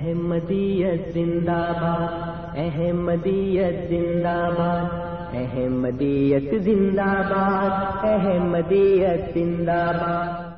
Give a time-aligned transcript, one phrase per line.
[0.00, 10.48] احمدیت زندہ باد احمدیت زندہ باد احمدیت زندہ باد احمدیت زندہ باد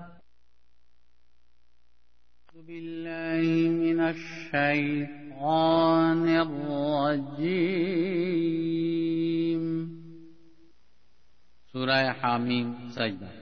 [2.67, 5.43] بالله من الشيطان
[6.29, 7.63] الرجيم
[11.74, 13.42] سورة حاميم سجدة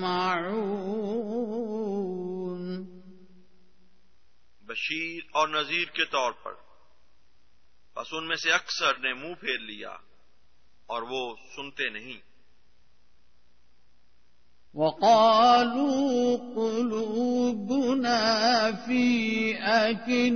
[4.61, 6.53] بشیر اور نذیر کے طور پر۔
[7.97, 9.97] بس ان میں سے اکثر نے منہ پھیر لیا۔
[10.88, 12.28] اور وہ سنتے نہیں۔
[14.75, 18.21] وقالوا قلوبنا
[18.87, 19.09] في
[19.62, 20.31] أكنة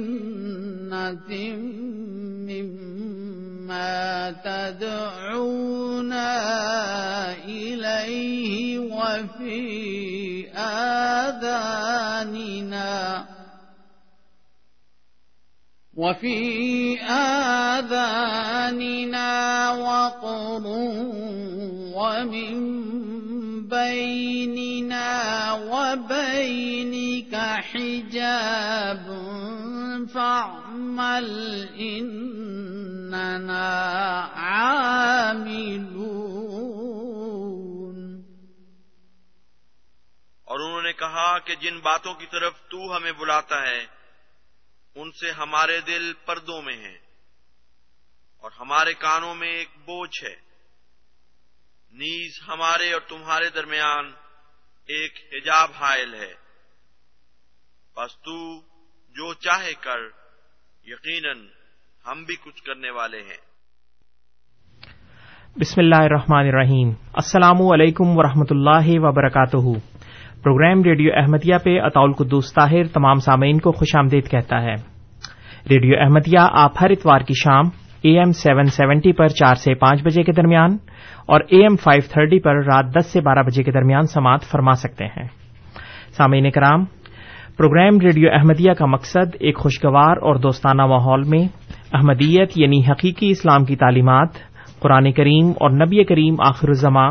[2.49, 5.93] مما تدعونا
[7.47, 9.63] إليه وفي
[10.55, 11.63] آذاننا
[15.97, 18.51] وفي آذاننا
[19.71, 20.63] وقر
[21.95, 22.55] ومن
[23.69, 25.13] بيننا
[25.53, 29.07] وبينك حجاب
[30.15, 31.29] فاعمل
[31.81, 33.69] إننا
[34.35, 35.93] عاملون
[40.47, 44.02] اور انہوں نے کہا کہ جن باتوں کی طرف تو ہمیں بلاتا ہے
[44.95, 46.99] ان سے ہمارے دل پردوں میں ہیں
[48.39, 50.35] اور ہمارے کانوں میں ایک بوجھ ہے۔
[51.93, 54.13] نیز ہمارے اور تمہارے درمیان
[54.87, 56.35] ایک حجاب حائل ہے۔
[57.97, 58.61] بس تو
[59.11, 59.99] جو چاہے کر،
[60.85, 61.47] یقیناً
[62.07, 63.53] ہم بھی کچھ کرنے والے ہیں۔
[65.57, 69.92] بسم اللہ الرحمن الرحیم۔ السلام علیکم ورحمۃ اللہ وبرکاتہ۔
[70.45, 74.75] پروگرام ریڈیو احمدیہ پہ اطول قدوس طاہر تمام سامعین کو خوش آمدید کہتا ہے۔
[75.71, 77.65] ریڈیو احمدیہ آپ ہر اتوار کی شام
[78.03, 80.77] اے ایم سیون سیونٹی پر چار سے پانچ بجے کے درمیان
[81.27, 84.73] اور اے ایم فائیو تھرٹی پر رات دس سے بارہ بجے کے درمیان سماعت فرما
[84.73, 85.25] سکتے ہیں۔
[86.17, 86.85] سامعین کرام،
[87.57, 91.49] پروگرام ریڈیو احمدیہ کا مقصد ایک خوشگوار اور دوستانہ ماحول میں
[91.93, 94.29] احمدیت یعنی حقیقی اسلام کی تعلیمات،
[94.81, 97.11] قرآن کریم اور نبی کریم آخر الزماں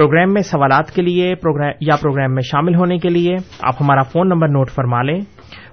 [0.00, 1.34] پروگرام میں سوالات کے لیے
[1.80, 5.20] یا پروگرام میں شامل ہونے کے لیے آپ ہمارا فون نمبر نوٹ فرما لیں۔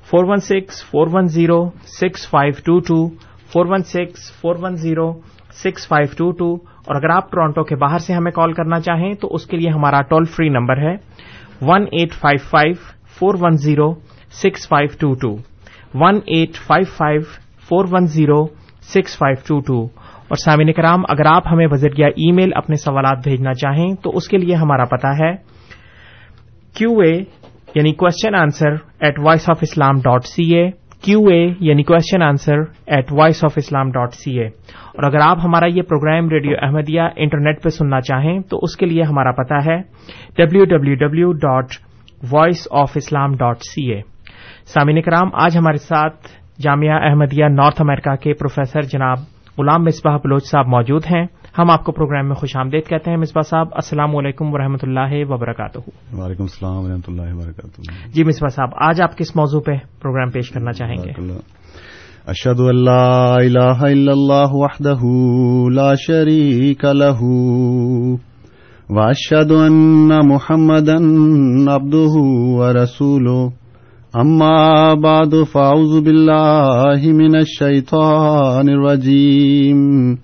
[0.05, 1.69] Four one six, four one zero,
[2.01, 3.09] six five two two,
[3.53, 5.13] four one six, four one zero,
[5.53, 6.53] six five two two.
[6.65, 9.69] اور اگر آپ ٹورانٹو کے باہر سے ہمیں کال کرنا چاہیں تو اس کے لیے
[9.69, 10.95] ہمارا ٹول فری نمبر ہے۔
[11.61, 12.73] One eight five five,
[13.19, 13.93] four one zero,
[14.31, 15.35] six five two two.
[15.93, 17.21] One eight five five,
[17.69, 18.45] four one zero,
[18.81, 19.96] six five two two.
[20.27, 24.27] اور سامعین کرام، اگر آپ ہمیں بذریعہ ای میل اپنے سوالات بھیجنا چاہیں تو اس
[24.27, 25.35] کے لیے ہمارا پتا ہے
[26.75, 27.13] کیو اے
[27.75, 30.69] یعنی question answer at voice of Islam dot C A
[31.03, 35.37] Q A یعنی question answer at voice of Islam dot C A اور اگر آپ
[35.43, 39.65] ہمارا یہ پروگرام ریڈیو احمدیہ انٹرنیٹ پہ سننا چاہیں تو اس کے لیے ہمارا پتا
[39.65, 39.77] ہے
[40.37, 41.73] W W W dot
[42.31, 44.01] voice of Islam dot C A
[44.65, 46.27] سامعین کرام، آج ہمارے ساتھ
[46.61, 49.17] جامعہ احمدیہ نارتھ امریکہ کے پروفیسر جناب
[49.57, 51.25] غلام مصباح بلوچ صاحب موجود ہیں۔
[51.59, 55.31] ہم آپ کو پروگرام میں خوش آمدید کہتے ہیں۔ مصباح صاحب السلام علیکم ورحمۃ اللہ
[55.31, 55.79] وبرکاتہ۔
[56.17, 57.81] وعلیکم السلام ورحمۃ اللہ وبرکاتہ۔
[58.13, 59.71] جی مصباح صاحب آج آپ کس موضوع پہ
[60.01, 61.11] پروگرام پیش کرنا چاہیں گے؟
[62.27, 64.99] اشد اللہ۔ الہ الا اللہ وحدہ
[65.73, 67.21] لا شریک لہ
[68.89, 70.93] واشهد ان محمدا
[71.75, 72.21] عبده
[72.57, 73.49] ورسوله
[74.17, 80.17] اما بعد فاعوذ بالله من الشيطان الرجيم.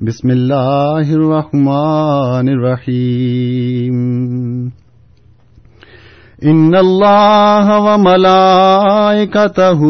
[0.00, 3.94] بسم الله الرحمن الرحيم.
[6.44, 9.80] ان الله وملائكته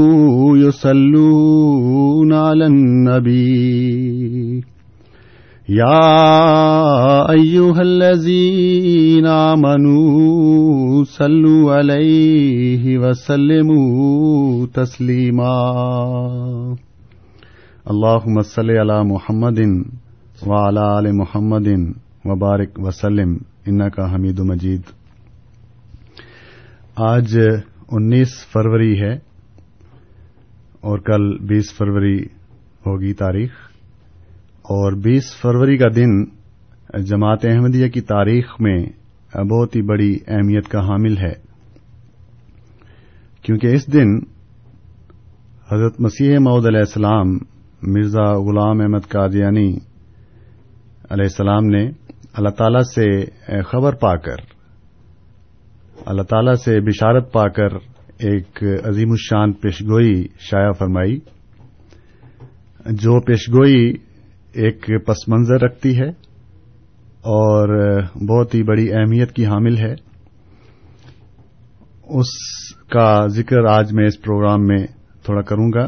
[0.57, 4.74] يصلون على النبي.
[5.69, 15.56] يا ايها الذين امنوا صلوا عليه وسلموا تسليما
[17.90, 19.58] اللهم صل على محمد
[20.46, 21.69] وعلى ال محمد
[22.26, 24.82] وبارك وسلم انك حميد مجيد
[26.96, 27.38] آج
[27.93, 29.14] انیس فروری ہے
[30.81, 32.19] اور کل بیس فروری
[32.87, 33.63] ہوگی تاریخ
[34.64, 36.25] اور بیس فروری کا دن
[37.05, 38.78] جماعت احمدیہ کی تاریخ میں
[39.44, 41.32] بہت ہی بڑی اہمیت کا حامل ہے۔
[43.43, 44.16] کیونکہ اس دن
[45.72, 47.28] حضرت مسیح معود علیہ السلام،
[47.82, 49.69] مرزا غلام احمد قادیانی
[51.11, 51.84] علیہ السلام نے
[52.32, 53.25] اللہ تعالی سے
[53.62, 54.37] خبر پا کر،
[56.06, 57.75] اللہ تعالی سے بشارت پا کر
[58.19, 61.19] ایک عظیم الشان پیشگوئی شائع فرمائی۔
[62.87, 63.93] جو پیشگوئی
[64.55, 66.09] ایک پس منظر رکھتی ہے
[67.23, 69.95] اور بہت ہی بڑی اہمیت کی حامل ہے۔
[72.09, 72.27] اس
[72.89, 74.87] کا ذکر آج میں اس پروگرام میں
[75.25, 75.87] تھوڑا کروں گا۔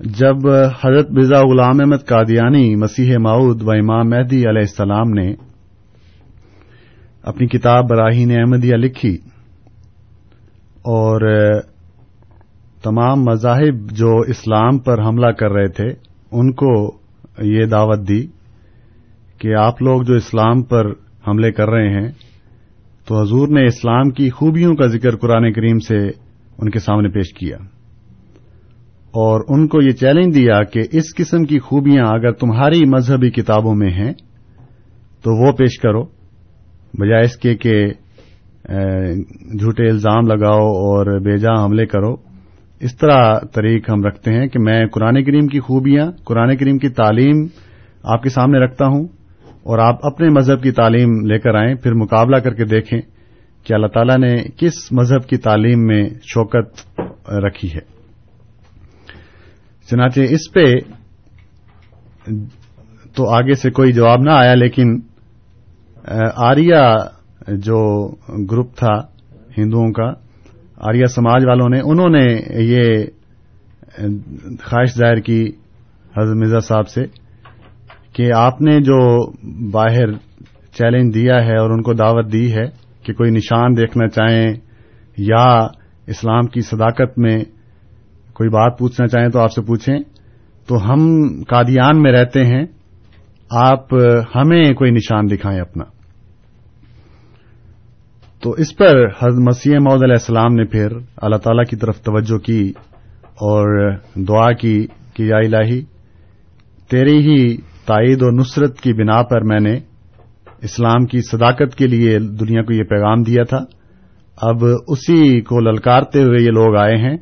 [0.00, 5.34] جب حضرت مرزا غلام احمد قادیانی مسیح ماؤد و امام مہدی علیہ السلام نے
[7.22, 9.14] اپنی کتاب براہین احمدیہ لکھی
[10.78, 11.20] اور
[12.82, 15.88] تمام مذاہب جو اسلام پر حملہ کر رہے تھے،
[16.32, 16.97] ان کو
[17.42, 18.26] یہ دعوت دی
[19.38, 20.86] کہ آپ لوگ جو اسلام پر
[21.28, 22.12] حملے کر رہے ہیں،
[23.08, 25.98] تو حضور نے اسلام کی خوبیوں کا ذکر قرآن کریم سے
[26.58, 27.56] ان کے سامنے پیش کیا۔
[29.08, 33.74] اور ان کو یہ چیلنج دیا کہ اس قسم کی خوبیاں اگر تمہاری مذہبی کتابوں
[33.74, 34.12] میں ہیں،
[35.22, 36.02] تو وہ پیش کرو،
[36.94, 37.86] بجائے اس کے کہ
[39.58, 42.27] جھوٹے الزام لگاؤ اور بے حملے کرو۔
[42.80, 46.88] اس طرح طریق ہم رکھتے ہیں کہ میں قرآن کریم کی خوبیاں، قرآن کریم کی
[46.88, 47.46] تعلیم
[48.04, 49.06] آپ کے سامنے رکھتا ہوں
[49.62, 53.00] اور آپ اپنے مذہب کی تعلیم لے کر آئیں، پھر مقابلہ کر کے دیکھیں
[53.64, 57.00] کہ اللہ تعالیٰ نے کس مذہب کی تعلیم میں شوکت
[57.46, 57.80] رکھی ہے۔
[59.88, 60.64] چنانچہ اس پہ
[63.16, 64.98] تو آگے سے کوئی جواب نہ آیا، لیکن
[66.36, 66.82] آریہ
[67.58, 68.08] جو
[68.50, 68.94] گروپ تھا
[69.58, 70.12] ہندوؤں کا
[70.80, 72.24] آریہ سماج والوں نے، انہوں نے
[72.64, 73.04] یہ
[74.64, 75.48] خواہش ظاہر کی
[76.16, 77.04] حضرت مرزا صاحب سے
[78.12, 79.30] کہ آپ نے جو
[79.70, 80.12] باہر
[80.72, 82.66] چیلنج دیا ہے اور ان کو دعوت دی ہے
[83.02, 84.54] کہ کوئی نشان دیکھنا چاہیں
[85.16, 85.46] یا
[86.06, 87.38] اسلام کی صداقت میں
[88.32, 89.98] کوئی بات پوچھنا چاہیں تو آپ سے پوچھیں،
[90.68, 92.64] تو ہم قادیان میں رہتے ہیں،
[93.50, 93.94] آپ
[94.36, 95.84] ہمیں کوئی نشان دکھائیں اپنا۔
[98.42, 102.38] تو اس پر حضرت مسیح محدود علیہ السلام نے پھر اللہ تعالی کی طرف توجہ
[102.38, 102.72] کی
[103.34, 105.82] اور دعا کی کہ یا الہی
[106.90, 109.78] تیری ہی تائید و نصرت کی بنا پر میں نے
[110.62, 113.58] اسلام کی صداقت کے لیے دنیا کو یہ پیغام دیا تھا۔
[114.42, 114.56] اب
[114.88, 117.16] اسی کو للکارتے ہوئے یہ لوگ آئے ہیں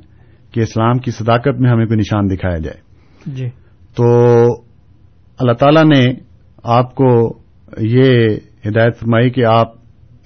[0.52, 2.78] کہ اسلام کی صداقت میں ہمیں کوئی نشان دکھایا جائے۔
[3.26, 3.49] جی۔
[3.96, 4.06] تو
[5.38, 6.14] اللہ تعالی نے
[6.64, 7.38] آپ کو
[7.78, 8.28] یہ
[8.66, 9.73] ہدایت فرمائی کہ آپ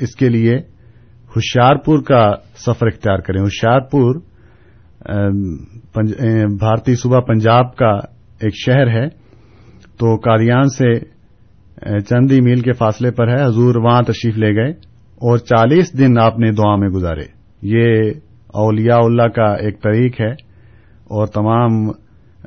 [0.01, 0.70] اس کے لیے
[1.37, 4.15] ہوشیارپور کا سفر اختیار کریں۔ ہوشیارپور
[6.59, 7.91] بھارتی صوبہ پنجاب کا
[8.41, 9.09] ایک شہر ہے۔
[9.99, 10.99] تو قادیان سے
[12.01, 16.19] چند ہی میل کے فاصلے پر ہے۔ حضور وہاں تشریف لے گئے اور چالیس دن
[16.19, 17.25] آپ نے دعا میں گزارے۔
[17.63, 18.11] یہ
[18.47, 20.33] اولیاء اللہ کا ایک طریق ہے
[21.05, 21.91] اور تمام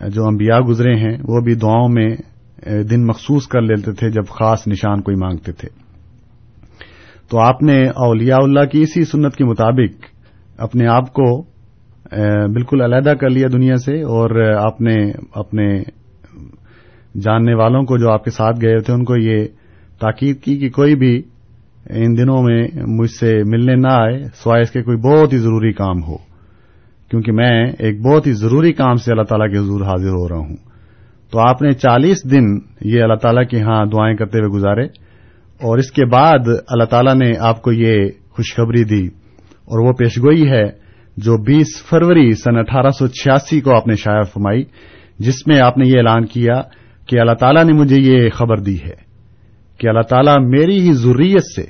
[0.09, 2.09] جو انبیاء گزرے ہیں، وہ بھی دعاؤں میں
[2.83, 5.82] دن مخصوص کر لیتے تھے جب خاص نشان کوئی مانگتے تھے۔
[7.33, 10.05] تو آپ نے اولیاء اللہ کی اسی سنت کے مطابق
[10.57, 11.41] اپنے آپ کو
[12.53, 15.79] بالکل علیحدہ کر لیا دنیا سے اور آپ نے اپنے
[17.21, 19.45] جاننے والوں کو جو آپ کے ساتھ گئے تھے، ان کو یہ
[19.99, 21.21] تاکید کی کہ کوئی بھی
[21.89, 25.73] ان دنوں میں مجھ سے ملنے نہ آئے، سوائے اس کے کوئی بہت ہی ضروری
[25.73, 26.17] کام ہو۔
[27.09, 30.37] کیونکہ میں ایک بہت ہی ضروری کام سے اللہ تعالیٰ کے حضور حاضر ہو رہا
[30.37, 30.55] ہوں۔
[31.31, 32.45] تو آپ نے چالیس دن
[32.81, 34.87] یہ اللہ تعالیٰ کے ہاں دعائیں کرتے ہوئے گزارے۔
[35.63, 39.07] اور اس کے بعد اللہ تعالیٰ نے آپ کو یہ خوشخبری دی
[39.45, 40.83] اور وہ پیشگوئی ہے
[41.17, 44.63] جو بیس فروری سن اٹھارہ سو چھیاسی کو آپ نے شائع فرمائی،
[45.19, 46.61] جس میں آپ نے یہ اعلان کیا
[47.07, 49.03] کہ اللہ تعالیٰ نے مجھے یہ خبر دی ہے
[49.77, 51.65] کہ اللہ تعالیٰ میری ہی ضروریت سے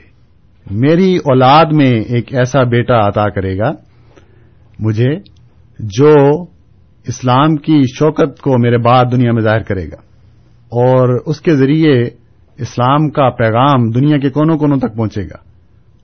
[0.71, 3.71] میری اولاد میں ایک ایسا بیٹا عطا کرے گا۔
[4.79, 5.15] مجھے
[5.79, 6.41] جو
[7.07, 10.01] اسلام کی شوکت کو میرے بعد دنیا میں ظاہر کرے گا
[10.63, 12.23] اور اس کے ذریعے
[12.57, 15.53] اسلام کا پیغام دنیا کے کونوں کونوں تک پہنچے گا۔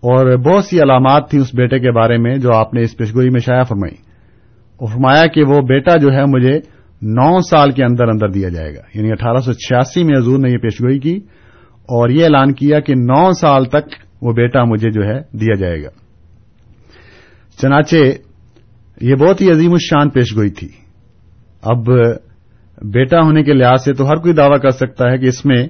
[0.01, 3.29] اور بہت سی علامات تھیں اس بیٹے کے بارے میں جو آپ نے اس پیشگوئی
[3.29, 3.95] میں شائع فرمائی۔
[4.77, 6.59] اور فرمایا کہ وہ بیٹا جو ہے مجھے
[7.01, 10.51] نو سال کے اندر اندر دیا جائے گا۔ یعنی اٹھارہ سو چھیاسی میں حضور نے
[10.51, 11.17] یہ پیشگوئی کی
[11.79, 15.83] اور یہ اعلان کیا کہ نو سال تک وہ بیٹا مجھے جو ہے دیا جائے
[15.83, 15.89] گا۔
[17.61, 17.95] چنانچہ
[19.01, 20.69] یہ بہت ہی عظیم الشان پیشگوئی تھی۔
[21.61, 21.85] اب
[22.81, 25.67] بیٹا ہونے کے لحاظ سے تو ہر کوئی دعوی کر سکتا ہے کہ اس میں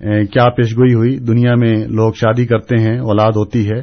[0.00, 3.82] کیا پیشگوئی ہوئی؟ دنیا میں لوگ شادی کرتے ہیں، اولاد ہوتی ہے،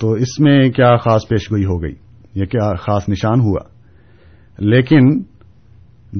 [0.00, 1.94] تو اس میں کیا خاص پیشگوئی ہو گئی؟
[2.34, 3.60] یا کیا خاص نشان ہوا؟
[4.58, 5.18] لیکن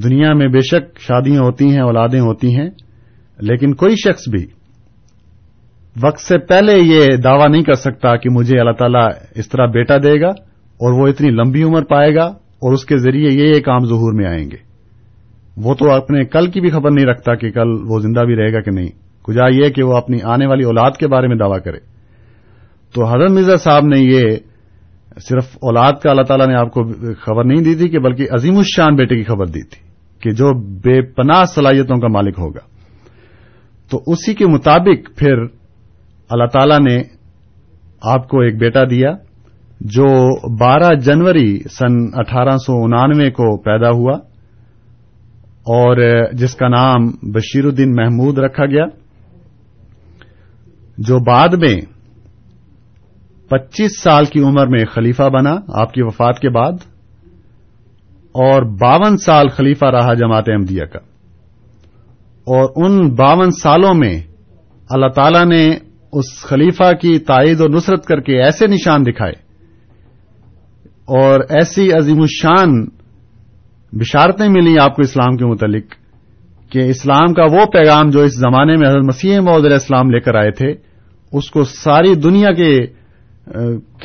[0.04, 2.70] دنیا میں بے شک شادیاں ہوتی ہیں، اولادیں ہوتی ہیں،
[3.40, 4.46] لیکن کوئی شخص بھی
[6.02, 9.96] وقت سے پہلے یہ دعوی نہیں کر سکتا کہ مجھے اللہ تعالیٰ اس طرح بیٹا
[9.96, 10.28] دے گا
[10.74, 14.12] اور وہ اتنی لمبی عمر پائے گا اور اس کے ذریعے یہ یہ کام ظہور
[14.14, 14.73] میں آئیں گے۔
[15.56, 18.52] وہ تو اپنے کل کی بھی خبر نہیں رکھتا کہ کل وہ زندہ بھی رہے
[18.52, 18.88] گا کہ نہیں۔
[19.24, 21.78] کجا یہ کہ وہ اپنی آنے والی اولاد کے بارے میں دعویٰ کرے۔
[22.94, 24.22] تو حضرت مرزا صاحب نے یہ
[25.28, 26.84] صرف اولاد کا اللہ تعالیٰ نے آپ کو
[27.20, 29.88] خبر نہیں دی تھی کہ بلکہ عظیم الشان بیٹے کی خبر دی تھی
[30.20, 32.60] کہ جو بے پناہ صلاحیتوں کا مالک ہوگا۔
[33.90, 35.34] تو اسی کے مطابق پھر
[36.30, 37.02] اللہ تعالی نے
[38.02, 39.12] آپ کو ایک بیٹا دیا
[39.80, 40.06] جو
[40.56, 44.33] بارہ جنوری سن اٹھارہ سو انانوے کو پیدا ہوا۔
[45.66, 45.96] اور
[46.32, 48.84] جس کا نام بشیر الدین محمود رکھا گیا،
[50.98, 51.76] جو بعد میں
[53.50, 56.72] پچیس سال کی عمر میں خلیفہ بنا، آپ کی وفات کے بعد،
[58.34, 60.98] اور باون سال خلیفہ رہا جماعت احمدیہ کا۔
[62.46, 64.14] اور ان باون سالوں میں
[64.90, 65.64] اللہ تعالی نے
[66.12, 69.32] اس خلیفہ کی تائید و نصرت کر کے ایسے نشان دکھائے،
[71.14, 72.84] اور ایسی عظیم الشان
[73.94, 75.84] بشارتیں ملی آپ کو اسلام کے متعلق
[76.72, 80.34] کہ اسلام کا وہ پیغام جو اس زمانے میں حضرت مسیح محدود اسلام لے کر
[80.34, 80.68] آئے تھے،
[81.32, 82.86] اس کو ساری دنیا کے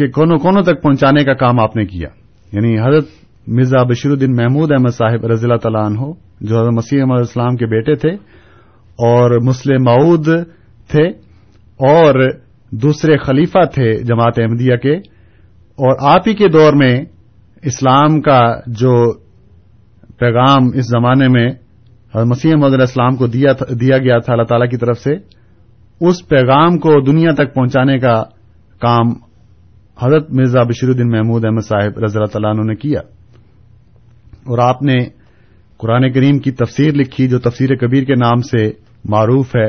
[0.08, 2.10] کونوں کونوں تک پہنچانے کا کام آپ نے کیا۔
[2.52, 3.08] یعنی حضرت
[3.48, 7.56] مرزا بشیر الدین محمود احمد صاحب رضی اللہ تعالیٰ عنہ، جو حضرت مسیح احمد اسلام
[7.56, 8.12] کے بیٹے تھے
[9.10, 10.26] اور مسلم معود
[10.88, 11.08] تھے
[11.90, 12.30] اور
[12.72, 14.96] دوسرے خلیفہ تھے جماعت احمدیہ کے۔
[15.82, 17.02] اور آپ ہی کے دور میں
[17.64, 19.29] اسلام کا جو
[20.20, 21.50] پیغام اس زمانے میں
[22.26, 25.14] مسیح محمد اسلام کو دیا, دیا گیا تھا اللہ تعالی کی طرف سے
[26.02, 28.24] اس پیغام کو دنیا تک پہنچانے کا
[28.80, 29.14] کام
[30.02, 33.00] حضرت مرزا بشیر الدین محمود احمد صاحب رضی اللہ تعالیٰ عنہ نے کیا۔
[34.46, 34.98] اور آپ نے
[35.78, 38.72] قرآن کریم کی تفسیر لکھی جو تفسیر کبیر کے نام سے
[39.06, 39.68] معروف ہے۔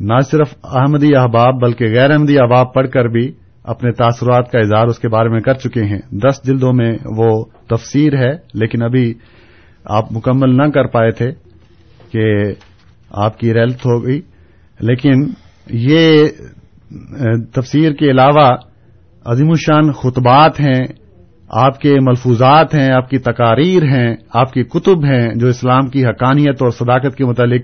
[0.00, 4.86] نہ صرف احمدی احباب بلکہ غیر احمدی احباب پڑھ کر بھی اپنے تاثرات کا اظہار
[4.86, 9.14] اس کے بارے میں کر چکے ہیں۔ دس جلدوں میں وہ تفسیر ہے لیکن ابھی
[9.84, 11.32] آپ مکمل نہ کر پائے تھے
[12.10, 12.24] کہ
[13.10, 14.20] آپ کی ریلت ہو گئی۔
[14.80, 15.30] لیکن
[15.70, 16.24] یہ
[17.52, 18.56] تفسیر کے علاوہ
[19.24, 20.84] عظیم الشان خطبات ہیں،
[21.48, 26.04] آپ کے ملفوظات ہیں، آپ کی تقاریر ہیں، آپ کی کتب ہیں جو اسلام کی
[26.04, 27.62] حقانیت اور صداقت کے متعلق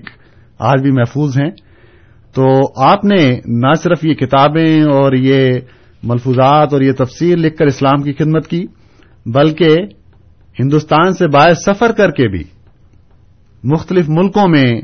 [0.59, 1.51] آج بھی محفوظ ہیں۔
[2.35, 2.43] تو
[2.83, 5.51] آپ نے نہ صرف یہ کتابیں اور یہ
[6.03, 8.65] ملفوظات اور یہ تفسیر لکھ کر اسلام کی خدمت کی،
[9.25, 9.75] بلکہ
[10.59, 12.43] ہندوستان سے باعث سفر کر کے بھی
[13.63, 14.81] مختلف ملکوں میں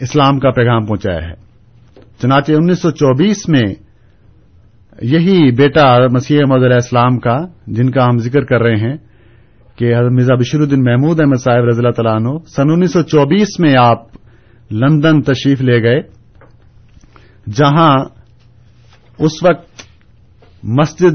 [0.00, 1.34] اسلام کا پیغام پہنچایا ہے۔
[2.22, 3.74] چنانچہ انیس سو چوبیس میں
[5.02, 8.96] یہی بیٹا مسیح احمد علیہ السلام کا، جن کا ہم ذکر کر رہے ہیں
[9.76, 13.02] کہ حضرت مرزا بشیر الدین محمود احمد صاحب رضی اللہ تعالیٰ عنہ سن انیس سو
[13.02, 14.02] چوبیس میں آپ
[14.70, 16.00] لندن تشریف لے گئے،
[17.52, 17.94] جہاں
[19.18, 19.82] اس وقت
[20.62, 21.14] مسجد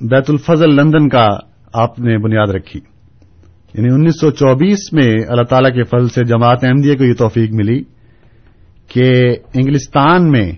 [0.00, 1.28] بیت الفضل لندن کا
[1.74, 2.80] آپ نے بنیاد رکھی۔
[3.74, 7.50] یعنی انیس سو چوبیس میں اللہ تعالی کے فضل سے جماعت احمدیہ کو یہ توفیق
[7.52, 7.82] ملی
[8.88, 10.52] کہ انگلستان میں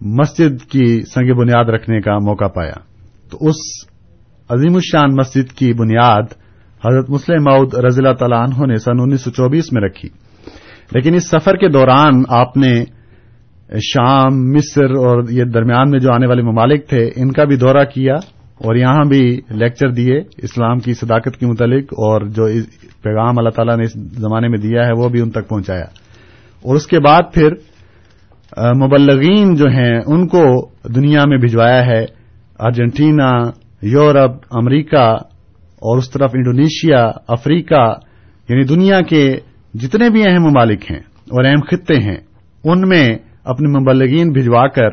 [0.00, 2.80] مسجد کی سنگ بنیاد رکھنے کا موقع پایا۔
[3.30, 3.56] تو اس
[4.48, 6.22] عظیم الشان مسجد کی بنیاد
[6.86, 10.08] حضرت مسلم مود رضی اللہ تعالیٰ عنہ نے سن انیس سو چوبیس میں رکھی۔
[10.92, 12.84] لیکن اس سفر کے دوران آپ نے
[13.80, 17.84] شام، مصر اور یہ درمیان میں جو آنے والے ممالک تھے، ان کا بھی دورہ
[17.84, 18.14] کیا۔
[18.64, 22.46] اور یہاں بھی لیکچر دیے اسلام کی صداقت کے متعلق اور جو
[23.02, 25.84] پیغام اللہ تعالیٰ نے اس زمانے میں دیا ہے وہ بھی ان تک پہنچایا۔
[26.62, 27.52] اور اس کے بعد پھر
[28.74, 32.04] مبلغین جو ہیں، ان کو دنیا میں بھجوایا ہے۔
[32.58, 33.30] ارجنٹینا،
[33.82, 35.14] یورپ، امریکہ
[35.56, 37.94] اور اس طرف انڈونیشیا، افریقہ
[38.48, 39.36] یعنی دنیا کے
[39.74, 42.16] جتنے بھی اہم ممالک ہیں اور اہم خطے ہیں،
[42.64, 44.90] ان میں اپنے مبلغین بھجوا کر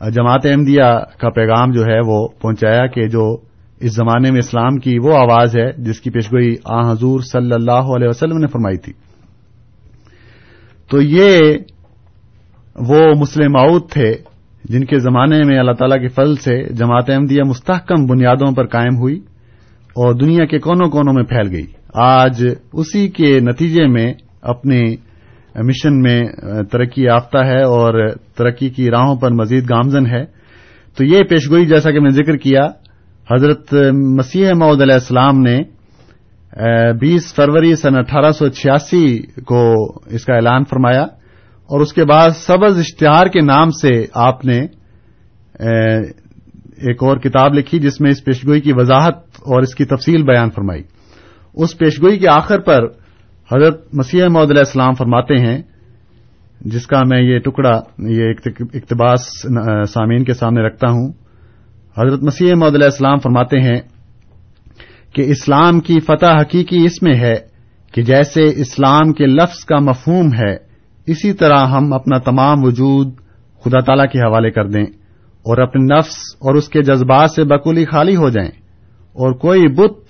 [0.00, 3.36] جماعت احمدیہ کا پیغام جو ہے وہ پہنچایا کہ جو
[3.80, 7.96] اس زمانے میں اسلام کی وہ آواز ہے جس کی پیشگوئی آ حضور صلی اللہ
[7.96, 8.92] علیہ وسلم نے فرمائی تھی۔
[10.90, 11.40] تو یہ
[12.76, 14.12] وہ مسلم معود تھے
[14.64, 18.96] جن کے زمانے میں اللہ تعالی کے فضل سے جماعت احمدیہ مستحکم بنیادوں پر قائم
[18.96, 19.16] ہوئی
[19.94, 24.82] اور دنیا کے کونوں کونوں میں پھیل گئی۔ آج اسی کے نتیجے میں اپنے
[25.64, 26.22] مشن میں
[26.72, 30.24] ترقی یافتہ ہے اور ترقی کی راہوں پر مزید گامزن ہے۔
[30.96, 32.66] تو یہ پیشگوئی جیسا کہ میں نے ذکر کیا،
[33.34, 33.74] حضرت
[34.18, 35.60] مسیح معود علیہ السلام نے
[37.00, 39.62] بیس فروری سن اٹھارہ سو چھیاسی کو
[40.06, 41.02] اس کا اعلان فرمایا
[41.68, 44.58] اور اس کے بعد سبز اشتہار کے نام سے آپ نے
[46.86, 50.50] ایک اور کتاب لکھی جس میں اس پیشگوئی کی وضاحت اور اس کی تفصیل بیان
[50.50, 50.82] فرمائی۔
[51.54, 52.86] اس پیشگوئی کے آخر پر
[53.52, 55.62] حضرت مسیح محدود علیہ السلام فرماتے ہیں،
[56.60, 58.32] جس کا میں یہ ٹکڑا، یہ
[58.74, 59.20] اقتباس
[59.90, 61.12] سامعین کے سامنے رکھتا ہوں۔
[61.98, 63.80] حضرت مسیح محدود علیہ السلام فرماتے ہیں
[65.12, 67.34] کہ اسلام کی فتح حقیقی اس میں ہے
[67.92, 70.56] کہ جیسے اسلام کے لفظ کا مفہوم ہے،
[71.06, 73.14] اسی طرح ہم اپنا تمام وجود
[73.64, 74.84] خدا تعالی کے حوالے کر دیں
[75.42, 78.50] اور اپنے نفس اور اس کے جذبات سے بکولی خالی ہو جائیں۔
[79.12, 80.05] اور کوئی بت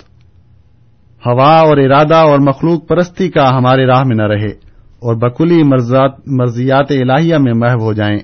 [1.27, 4.67] ہوا اور ارادہ اور مخلوق پرستی کا ہمارے راہ میں نہ رہے
[4.99, 5.63] اور بکلی
[6.27, 8.19] مرضیات الہیہ میں محو ہو جائیں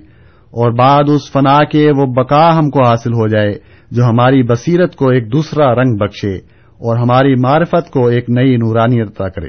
[0.51, 3.53] اور بعد اس فنا کے وہ بقا ہم کو حاصل ہو جائے
[3.91, 6.35] جو ہماری بصیرت کو ایک دوسرا رنگ بخشے
[6.79, 9.49] اور ہماری معرفت کو ایک نئی نورانی عطا کرے۔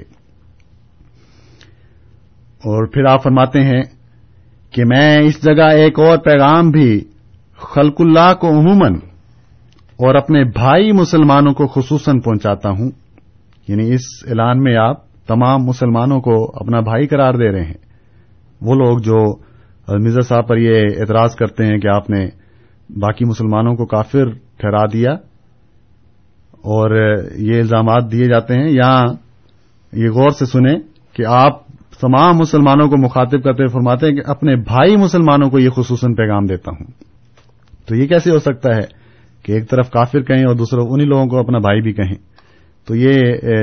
[2.59, 3.83] اور پھر آپ فرماتے ہیں
[4.71, 7.03] کہ میں اس جگہ ایک اور پیغام بھی
[7.57, 8.93] خلق اللہ کو عموماً
[9.97, 13.02] اور اپنے بھائی مسلمانوں کو خصوصاً پہنچاتا ہوں۔
[13.67, 17.83] یعنی اس اعلان میں آپ تمام مسلمانوں کو اپنا بھائی قرار دے رہے ہیں۔
[18.61, 19.35] وہ لوگ جو
[19.87, 22.25] مرزا صاحب پر یہ اعتراض کرتے ہیں کہ آپ نے
[22.89, 25.11] باقی مسلمانوں کو کافر ٹھہرا دیا
[26.53, 29.05] اور یہ الزامات دیے جاتے ہیں، یہاں
[29.93, 30.75] یہ غور سے سنیں
[31.13, 31.67] کہ آپ
[32.01, 36.45] تمام مسلمانوں کو مخاطب کرتے فرماتے ہیں کہ اپنے بھائی مسلمانوں کو یہ خصوصاً پیغام
[36.45, 36.85] دیتا ہوں۔
[37.85, 38.81] تو یہ کیسے ہو سکتا ہے
[39.43, 42.32] کہ ایک طرف کافر کہیں اور دوسرے انہی لوگوں کو اپنا بھائی بھی کہیں؟
[42.87, 43.11] تو یہ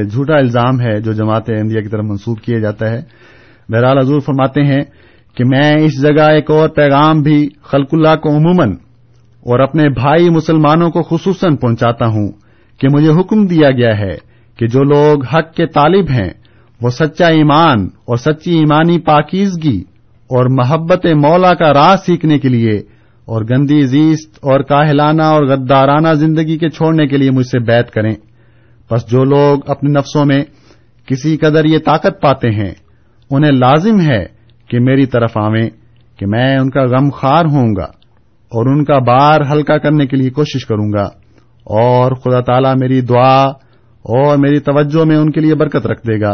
[0.04, 3.00] جھوٹا الزام ہے جو جماعت احمدیہ کی طرف منسوخ کیا جاتا ہے۔
[3.68, 4.82] بہرحال حضور فرماتے ہیں
[5.36, 8.72] کہ میں اس جگہ ایک اور پیغام بھی خلق اللہ کو عموماً
[9.42, 12.28] اور اپنے بھائی مسلمانوں کو خصوصاً پہنچاتا ہوں
[12.80, 14.16] کہ مجھے حکم دیا گیا ہے
[14.58, 16.30] کہ جو لوگ حق کے طالب ہیں،
[16.80, 19.78] وہ سچا ایمان اور سچی ایمانی پاکیزگی
[20.30, 22.76] اور محبت مولا کا راہ سیکھنے کے لیے
[23.24, 27.90] اور گندی زیست اور کاہلانہ اور غدارانہ زندگی کے چھوڑنے کے لیے مجھ سے بیت
[27.90, 28.14] کریں۔
[28.90, 30.44] بس جو لوگ اپنے نفسوں میں
[31.06, 32.74] کسی قدر یہ طاقت پاتے ہیں،
[33.30, 34.26] انہیں لازم ہے
[34.68, 35.70] کہ میری طرف آویں
[36.16, 37.84] کہ میں ان کا غم خار ہوں گا
[38.48, 41.04] اور ان کا بار ہلکا کرنے کے لیے کوشش کروں گا
[41.64, 43.44] اور خدا تعالی میری دعا
[44.02, 46.32] اور میری توجہ میں ان کے لیے برکت رکھ دے گا۔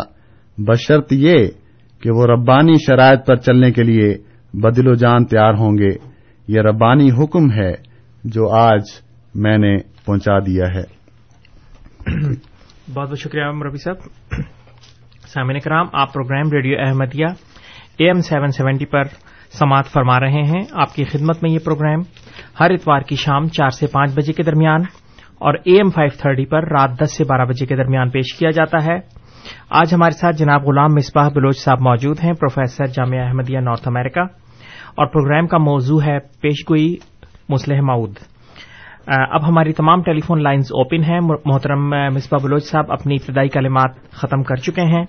[0.59, 1.49] بشرط یہ
[2.03, 4.19] کہ وہ ربانی شرائط پر چلنے کے لیے
[4.55, 5.97] بدل و جان تیار ہوں گے۔
[6.49, 7.73] یہ ربانی حکم ہے
[8.25, 8.83] جو آج
[9.35, 10.96] میں نے پہنچا دیا ہے۔
[12.07, 13.97] بہت بہت شکریہ ربی صاحب۔
[15.29, 17.27] سامعین کرام، آپ programme radio Ahmadiyya
[17.97, 19.03] A M seven seventy پر
[19.51, 22.01] سماعت فرما رہے ہیں۔ آپ کی خدمت میں یہ پروگرام
[22.61, 24.81] ہر اتوار کی شام چار سے پانچ بجے کے درمیان
[25.39, 28.51] اور اے ایم فائیو تھرٹی پر رات دس سے بارہ بجے کے درمیان پیش کیا
[28.51, 28.99] جاتا ہے۔
[29.71, 34.21] آج ہمارے ساتھ جناب غلام مصباح بلوچ صاحب موجود ہیں، professor Jamia Ahmadiyya North America.
[34.95, 36.97] اور پروگرام کا موضوع ہے پیشگوئی
[37.49, 38.15] مسلح معود
[39.07, 44.11] اب ہماری تمام ٹیلی فون لائنز اوپن ہیں۔ محترم مصباح بلوچ صاحب اپنی ابتدائی کلمات
[44.11, 45.05] ختم کر چکے ہیں۔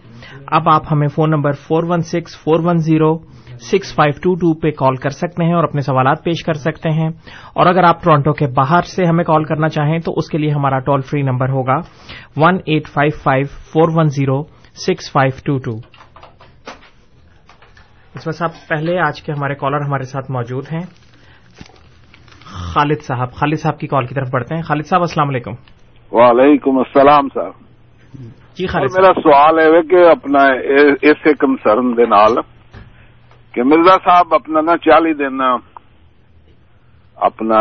[0.47, 3.17] اب آپ ہمیں phone number four one six four one zero
[3.61, 6.89] six five two two پہ کال کر سکتے ہیں اور اپنے سوالات پیش کر سکتے
[6.89, 7.09] ہیں۔
[7.53, 10.51] اور اگر آپ ٹورانٹو کے باہر سے ہمیں کال کرنا چاہیں تو اس کے لیے
[10.51, 11.75] ہمارا ٹول فری نمبر ہوگا
[12.37, 14.43] one eight five five four one zero
[14.87, 15.77] six five two two
[18.15, 21.06] اس میں صاحب، پہلے آج کے ہمارے کالر ہمارے ساتھ موجود ہیں۔
[22.57, 25.51] خالد صاحب خالد صاحب کی کال کی طرف بڑھتے ہیں۔ خالد صاحب السلام علیکم۔
[26.11, 27.65] وعلیکم السلام صاحب
[28.55, 30.43] جی خالد میرا سوال ہے کہ اپنا
[31.01, 32.35] اس کنسرن دے نال
[33.53, 35.41] کہ مرزا صاحب اپنا نا چالی دن
[37.17, 37.59] اپنا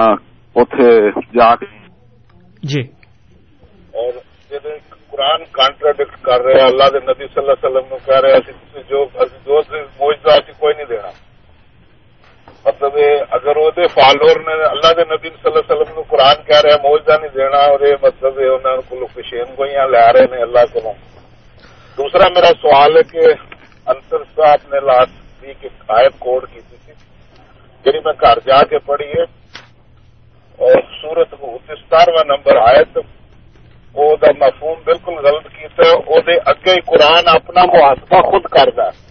[0.56, 1.66] اتے جا کے
[2.62, 2.80] جی۔
[3.94, 4.12] اور
[5.10, 9.04] قرآن کانٹراڈکٹ کر رہے اللہ دے نبی صلی اللہ علیہ وسلم نو کہہ رہے جو
[10.00, 11.25] موجود کوئی نہیں دینا
[12.66, 12.96] مطلب
[13.30, 16.76] اگر وہ فالوور نے اللہ کے نبی صلی اللہ علیہ وسلم نو قرآن کہہ رہے
[16.82, 20.64] موجہ نہیں دینا، اور یہ مطلب انہوں کو لوکیشن کو یہاں لے رہے ہیں اللہ
[20.72, 20.92] کو
[21.98, 23.26] دوسرا میرا سوال ہے کہ
[23.86, 26.92] انصر صاحب نے لاسٹ ویک ایک آیت کوڈ کی تھی۔
[27.84, 29.24] جی میں گھر جا کے پڑھی ہے۔
[30.58, 31.34] اور سورت
[31.68, 33.00] ستارواں نمبر آئے تو
[33.94, 39.04] وہ مفہوم بالکل غلط کیتا ہے۔ وہ دے اگے قرآن اپنا محاسبہ خود کرتا ہے۔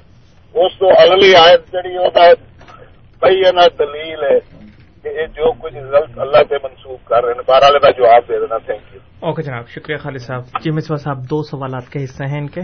[0.56, 2.10] اس تو اگلی آیت جہی وہ
[3.22, 4.40] بہنا دلیل ہے
[5.04, 5.76] کہ یہ جو کچھ
[6.18, 9.68] اللہ سے منسوخ کر رہے ہیں بارہ کا جواب دے دینا تھینک یو اوکے جناب
[9.68, 12.62] شکریہ خالد صاحب۔ جی مسوا صاحب دو سوالات کے حصے ہیں ان کے۔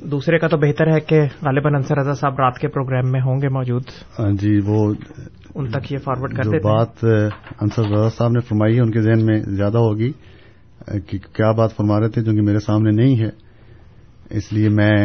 [0.00, 3.40] دوسرے کا تو بہتر ہے کہ غالباً انصر رضا صاحب رات کے پروگرام میں ہوں
[3.42, 3.82] گے موجود۔
[4.18, 4.94] ہاں جی وہ
[5.54, 7.04] ان تک یہ فارورڈ کر دیں بات
[7.60, 10.12] انصر رضا صاحب نے فرمائی ہے ان کے ذہن میں زیادہ ہوگی
[10.86, 13.30] کہ کیا بات فرما رہے تھے جو کہ میرے سامنے نہیں ہے۔
[14.30, 14.96] اس لیے میں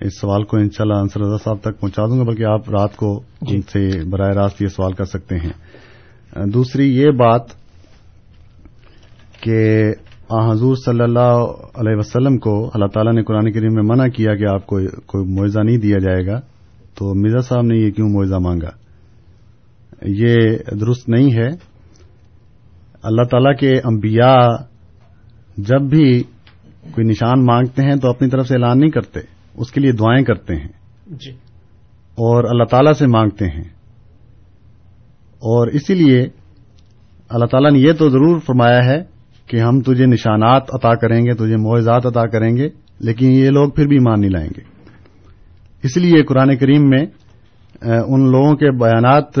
[0.00, 3.22] اس سوال کو انشاءاللہ انصر رضا صاحب تک پہنچا دوں گا بلکہ آپ رات کو
[3.42, 5.52] جی۔ ان سے براہ راست یہ سوال کر سکتے ہیں۔
[6.46, 7.42] دوسری یہ بات
[9.40, 9.90] کہ
[10.50, 14.44] حضور صلی اللہ علیہ وسلم کو اللہ تعالیٰ نے قرآن کریم میں منع کیا کہ
[14.46, 16.40] آپ کو کوئی معاوضہ نہیں دیا جائے گا
[16.94, 18.70] تو مرزا صاحب نے یہ کیوں معاوضہ مانگا؟
[20.02, 20.34] یہ
[20.80, 21.48] درست نہیں ہے۔
[23.02, 24.46] اللہ تعالیٰ کے انبیاء
[25.56, 26.22] جب بھی
[26.90, 30.24] کوئی نشان مانگتے ہیں تو اپنی طرف سے اعلان نہیں کرتے۔ اس کے لیے دعائیں
[30.24, 30.68] کرتے ہیں۔
[31.06, 31.30] جی۔
[31.96, 33.64] اور اللہ تعالیٰ سے مانگتے ہیں۔
[35.34, 36.28] اور اسی لیے
[37.28, 39.02] اللہ تعالیٰ نے یہ تو ضرور فرمایا ہے
[39.46, 42.68] کہ ہم تجھے نشانات عطا کریں گے تجھے معاوضات عطا کریں گے
[43.00, 44.60] لیکن یہ لوگ پھر بھی ایمان نہیں لائیں گے۔
[45.82, 47.06] اس لیے قرآن کریم میں
[47.82, 49.38] ان لوگوں کے بیانات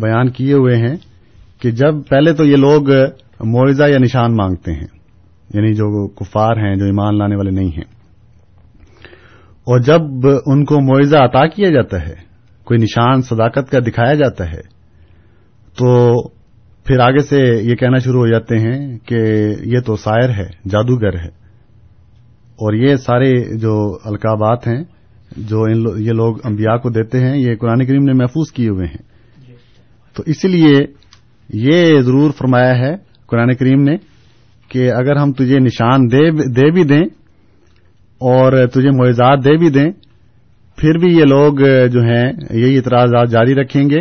[0.00, 0.96] بیان کیے ہوئے ہیں
[1.58, 2.90] کہ جب پہلے تو یہ لوگ
[3.40, 4.86] معاوضہ یا نشان مانگتے ہیں
[5.54, 7.93] یعنی جو کفار ہیں جو ایمان لانے والے نہیں ہیں۔
[9.64, 10.00] اور جب
[10.46, 12.14] ان کو معاوضہ عطا کیا جاتا ہے
[12.64, 14.60] کوئی نشان صداقت کا دکھایا جاتا ہے
[15.78, 16.22] تو
[16.84, 19.14] پھر آگے سے یہ کہنا شروع ہو جاتے ہیں کہ
[19.64, 21.44] یہ تو شاعر ہے جادوگر ہے۔
[22.56, 24.84] اور یہ سارے جو القابات ہیں
[25.36, 28.68] جو ان لو یہ لوگ انبیاء کو دیتے ہیں یہ قرآن کریم نے محفوظ کیے
[28.68, 29.14] ہوئے ہیں۔
[30.16, 30.86] تو اسی لیے
[31.52, 32.96] یہ ضرور فرمایا ہے
[33.26, 33.96] قرآن کریم نے
[34.68, 37.23] کہ اگر ہم تجھے نشان دے, دے بھی دیں
[38.24, 39.90] اور تجھے معیزات دے بھی دیں،
[40.76, 44.00] پھر بھی یہ لوگ جو ہیں، یہی اعتراضات جاری رکھیں گے۔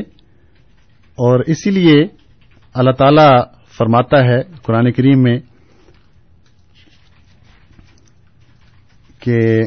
[1.17, 2.03] اور اسی لیے
[2.73, 3.27] اللہ تعالی
[3.77, 5.39] فرماتا ہے قرآن کریم میں
[9.19, 9.61] کہ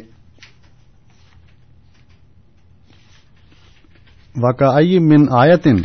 [4.36, 5.76] واقعی من آیتن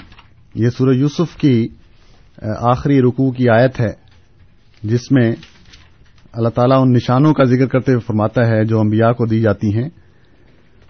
[0.55, 1.67] یہ سورہ یوسف کی،
[2.59, 3.93] آخری رکوع کی آیت ہے،
[4.83, 5.31] جس میں
[6.33, 9.75] اللہ تعالیٰ ان نشانوں کا ذکر کرتے ہوئے فرماتا ہے جو انبیاء کو دی جاتی
[9.75, 9.89] ہیں۔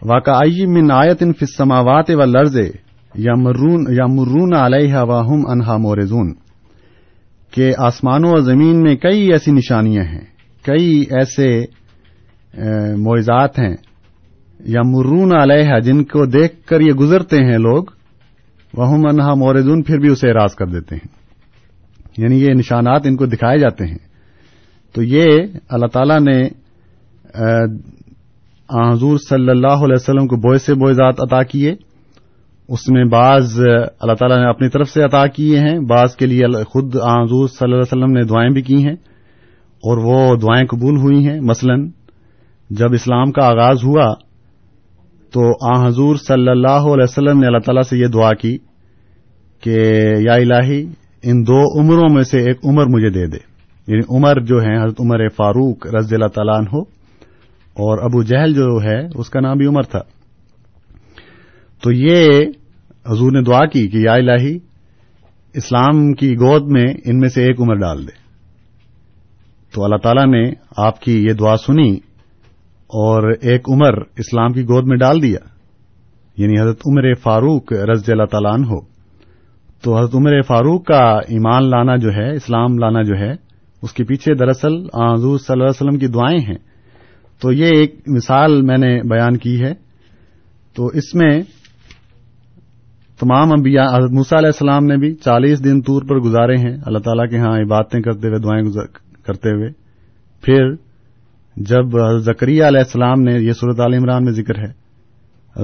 [0.02, 2.58] واقعی من آیت ان فسماوات و لرز
[3.16, 3.34] یا
[4.06, 6.34] مرون علیہ واہم انہا مورزون۔
[7.52, 10.26] کہ آسمانوں اور زمین میں کئی ایسی نشانیاں ہیں،
[10.64, 11.66] کئی ایسے
[12.98, 13.76] معزات ہیں۔
[14.60, 17.84] یا مرون علیہ جن کو دیکھ کر یہ گزرتے ہیں لوگ،
[18.74, 21.08] وہم انہا مورزون، پھر بھی اسے اراض کر دیتے ہیں۔
[22.18, 24.11] یعنی یہ نشانات ان کو دکھائے جاتے ہیں۔
[24.94, 25.26] تو یہ
[25.70, 26.40] اللہ تعالیٰ نے
[28.70, 31.76] حضور صلی اللہ علیہ وسلم کو بوئے سے بوئے ذات عطا کیے۔
[32.70, 33.60] اس میں بعض
[34.00, 37.64] اللہ تعالیٰ نے اپنی طرف سے عطا کیے ہیں، بعض کے لیے خود حضور صلی
[37.64, 38.96] اللہ علیہ وسلم نے دعائیں بھی کی ہیں
[39.86, 41.76] اور وہ دعائیں قبول ہوئی ہیں۔ مثلا
[42.70, 44.14] جب اسلام کا آغاز ہوا
[45.34, 48.58] تو آ، حضور صلی اللہ علیہ وسلم نے اللہ تعالیٰ سے یہ دعا کی
[49.62, 49.78] کہ
[50.20, 50.86] یا الہی،
[51.24, 53.51] ان دو عمروں میں سے ایک عمر مجھے دے دے۔
[53.88, 56.80] یعنی عمر جو ہیں، حضرت عمر فاروق رضی اللہ تعالیٰ عنہ
[57.74, 60.00] اور ابو جہل جو ہے، اس کا نام بھی عمر تھا۔
[61.84, 62.28] تو یہ
[63.06, 64.60] حضور نے دعا کی کہ یا الہی،
[65.54, 68.22] اسلام کی گود میں ان میں سے ایک عمر ڈال دے۔
[69.76, 71.94] تو اللہ تعالیٰ نے آپ کی یہ دعا سنی
[72.88, 75.40] اور ایک عمر اسلام کی گود میں ڈال دیا۔
[76.38, 78.80] یعنی حضرت عمر فاروق رضی اللہ تعالیٰ عنہ۔
[79.82, 83.51] تو حضرت عمر فاروق کا ایمان لانا جو ہے، اسلام لانا جو ہے
[83.82, 86.58] اس کے پیچھے دراصل حضور صلی اللہ علیہ وسلم کی دعائیں ہیں۔
[87.42, 89.74] تو یہ ایک مثال میں نے بیان کی ہے۔
[90.76, 91.42] تو اس میں
[93.20, 97.00] تمام انبیاء، حضرت موسیٰ علیہ السلام نے بھی چالیس دن طور پر گزارے ہیں اللہ
[97.00, 98.72] تعالیٰ کے ہاں عبادتیں کرتے ہوئے، دعائیں
[99.24, 99.70] کرتے ہوئے۔
[100.42, 100.72] پھر
[101.56, 101.86] جب
[102.20, 104.82] زکریہ علیہ السلام نے، یہ صورت عال عمران میں ذکر ہے۔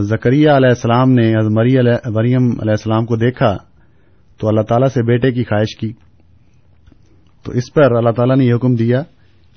[0.01, 1.33] زکریہ علیہ السلام نے
[2.09, 3.57] مریم علیہ السلام کو دیکھا
[4.37, 6.06] تو اللہ تعالیٰ سے بیٹے کی خواہش کی۔
[7.47, 9.01] تو اس پر اللہ تعالیٰ نے یہ حکم دیا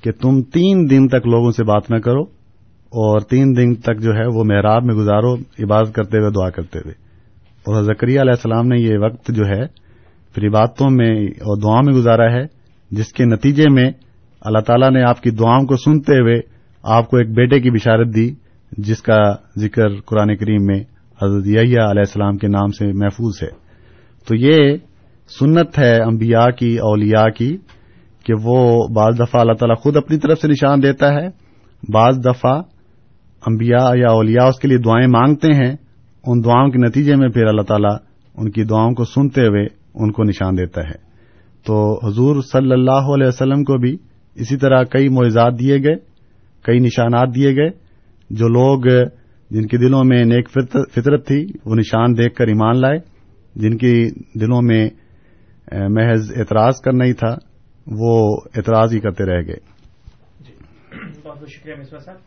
[0.03, 2.21] کہ تم تین دن تک لوگوں سے بات نہ کرو
[2.89, 6.79] اور تین دن تک جو ہے وہ محراب میں گزارو، عبادت کرتے ہوئے، دعا کرتے
[6.79, 6.93] ہوئے۔
[7.65, 9.67] اور زکریہ علیہ السلام نے یہ وقت جو ہے
[10.35, 12.45] پھر عبادتوں میں اور دعا میں گزارا ہے،
[12.91, 13.91] جس کے نتیجے میں
[14.41, 16.39] اللہ تعالیٰ نے آپ کی دعاؤں کو سنتے ہوئے
[16.83, 18.31] آپ کو ایک بیٹے کی بشارت دی،
[18.71, 20.79] جس کا ذکر قرآن کریم میں
[21.23, 23.49] حضرت علیہ السلام کے نام سے محفوظ ہے۔
[24.27, 24.77] تو یہ
[25.39, 27.57] سنت ہے انبیاء کی، اولیاء کی۔
[28.25, 31.27] کہ وہ بعض دفعہ اللہ تعالیٰ خود اپنی طرف سے نشان دیتا ہے،
[31.93, 32.61] بعض دفعہ
[33.47, 35.71] انبیاء یا اولیاء اس کے لیے دعائیں مانگتے ہیں،
[36.23, 37.95] ان دعاؤں کے نتیجے میں پھر اللہ تعالیٰ
[38.37, 40.97] ان کی دعاؤں کو سنتے ہوئے ان کو نشان دیتا ہے۔
[41.65, 41.75] تو
[42.07, 43.95] حضور صلی اللہ علیہ وسلم کو بھی
[44.35, 45.95] اسی طرح کئی معجزات دیے گئے،
[46.65, 47.69] کئی نشانات دیے گئے،
[48.29, 48.87] جو لوگ
[49.51, 50.49] جن کے دلوں میں نیک
[50.95, 52.99] فطرت تھی، وہ نشان دیکھ کر ایمان لائے۔
[53.55, 53.93] جن کی
[54.39, 54.89] دلوں میں
[55.89, 57.35] محض اعتراض کرنا ہی تھا
[57.87, 59.59] وہ اعتراض ہی کرتے رہ گئے۔
[60.39, 60.53] جی۔
[61.23, 62.17] بہت بہت شکریہ مصباح صاحب۔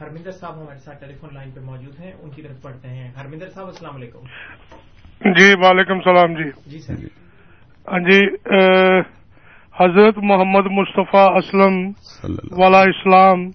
[0.00, 3.10] ہرمندر صاحب ہمارے ساتھ ٹیلی فون لائن پہ موجود ہیں ان کی طرف پڑھتے ہیں۔
[3.16, 4.18] ہرمندر صاحب السلام علیکم۔
[5.32, 8.26] جی وعلیکم السلام جی۔ جی سر۔ ہاں جی
[9.80, 11.88] حضرت محمد مصطفیٰ اسلم
[12.58, 13.50] والا اسلام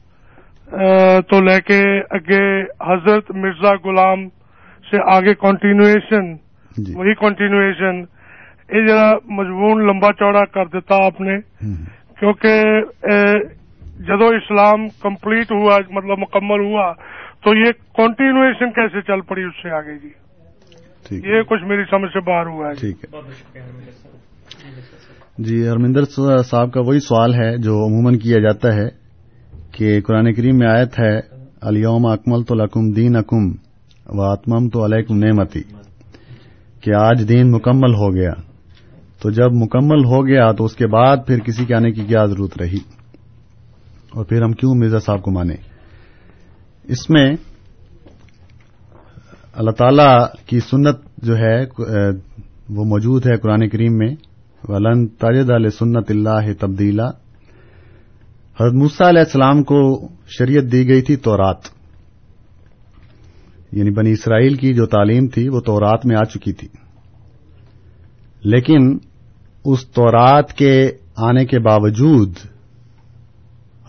[1.21, 4.29] تو لے کے اگے حضرت مرزا غلام
[4.89, 6.33] سے آگے کنٹینویشن
[6.77, 8.03] جی۔ وہی کنٹینویشن
[8.71, 11.41] یہ ذرا مضمون لمبا چوڑا کر دیتا آپ نے
[12.19, 12.63] کیونکہ
[13.99, 16.91] جدو اسلام کمپلیٹ ہوا مطلب مکمل ہوا
[17.43, 20.09] تو یہ کنٹینویشن کیسے چل پڑی اس سے آگے جی؟
[21.29, 23.21] یہ کچھ میری سمجھ سے باہر ہوا ہے جی۔ ٹھیک ہے۔
[25.37, 26.03] جی ہرمندر
[26.43, 28.87] صاحب کا وہی سوال ہے جو عموماً کیا جاتا ہے
[29.71, 31.17] کہ قرآن کریم میں آیت ہے
[31.61, 33.49] الیوم اکمل تو لکم دین اکم
[34.05, 35.61] و آتمم تو علیکم نعمتی
[36.83, 38.50] کہ آج دین مکمل ہو گیا۔
[39.21, 42.25] تو جب مکمل ہو گیا تو اس کے بعد پھر کسی کے آنے کی کیا
[42.25, 42.77] ضرورت رہی؟
[44.11, 45.57] اور پھر ہم کیوں مرزا صاحب کو مانیں
[46.83, 47.35] اس میں
[49.53, 51.63] اللہ تعالی کی سنت جو ہے،
[52.69, 54.15] وہ موجود ہے قرآن کریم میں۔
[54.63, 57.07] ولن تاجد علیہ سنت اللہ تبدیلا۔
[58.59, 60.07] حضرت موسیٰ علیہ السلام کو
[60.39, 61.57] شریعت دی گئی تھی تورات۔
[63.71, 66.67] یعنی بنی اسرائیل کی جو تعلیم تھی، وہ تورات میں آ چکی تھی۔
[68.43, 68.97] لیکن
[69.65, 72.29] اس تورات کے آنے کے باوجود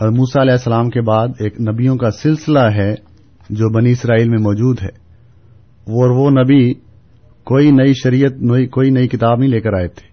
[0.01, 2.95] حضرت موسیٰ علیہ السلام کے بعد ایک نبیوں کا سلسلہ ہے
[3.51, 5.03] جو بنی اسرائیل میں موجود ہے۔
[5.87, 6.75] اور وہ نبی
[7.45, 8.33] کوئی نئی شریعت
[8.71, 10.13] کوئی نئی کتاب نہیں لے کر آئے تھے۔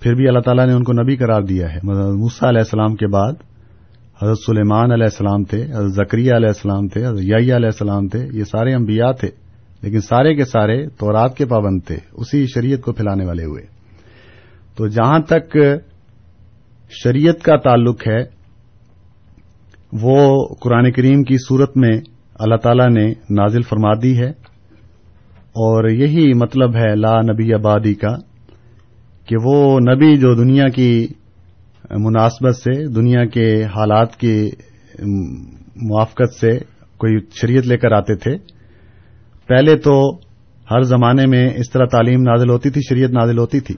[0.00, 1.78] پھر بھی اللہ تعالیٰ نے ان کو نبی قرار دیا ہے۔
[2.12, 3.32] موسیٰ علیہ السلام کے بعد
[4.22, 8.26] حضرت سلیمان علیہ السلام تھے، حضرت زکریہ علیہ السلام تھے، حضرت یحییٰ علیہ السلام تھے،
[8.32, 9.28] یہ سارے انبیاء تھے۔
[9.82, 13.75] لیکن سارے کے سارے تورات کے پابند تھے، اسی شریعت کو پھیلانے والے ہوئے۔
[14.76, 15.56] تو جہاں تک
[17.04, 18.24] شریعت کا تعلق ہے،
[19.92, 22.00] وہ قرآن کریم کی صورت میں
[22.34, 24.30] اللہ تعالی نے نازل فرما دی ہے۔
[25.58, 28.16] اور یہی مطلب ہے لا نبی آبادی کا،
[29.26, 31.06] کہ وہ نبی جو دنیا کی
[31.90, 34.50] مناسبت سے، دنیا کے حالات کی
[35.76, 36.58] موافقت سے
[36.96, 38.36] کوئی شریعت لے کر آتے تھے۔
[39.46, 40.16] پہلے تو
[40.70, 43.74] ہر زمانے میں اس طرح تعلیم نازل ہوتی تھی، شریعت نازل ہوتی تھی۔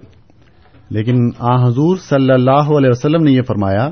[0.90, 3.90] لیکن آ حضور صلی اللہ علیہ وسلم نے یہ فرمایا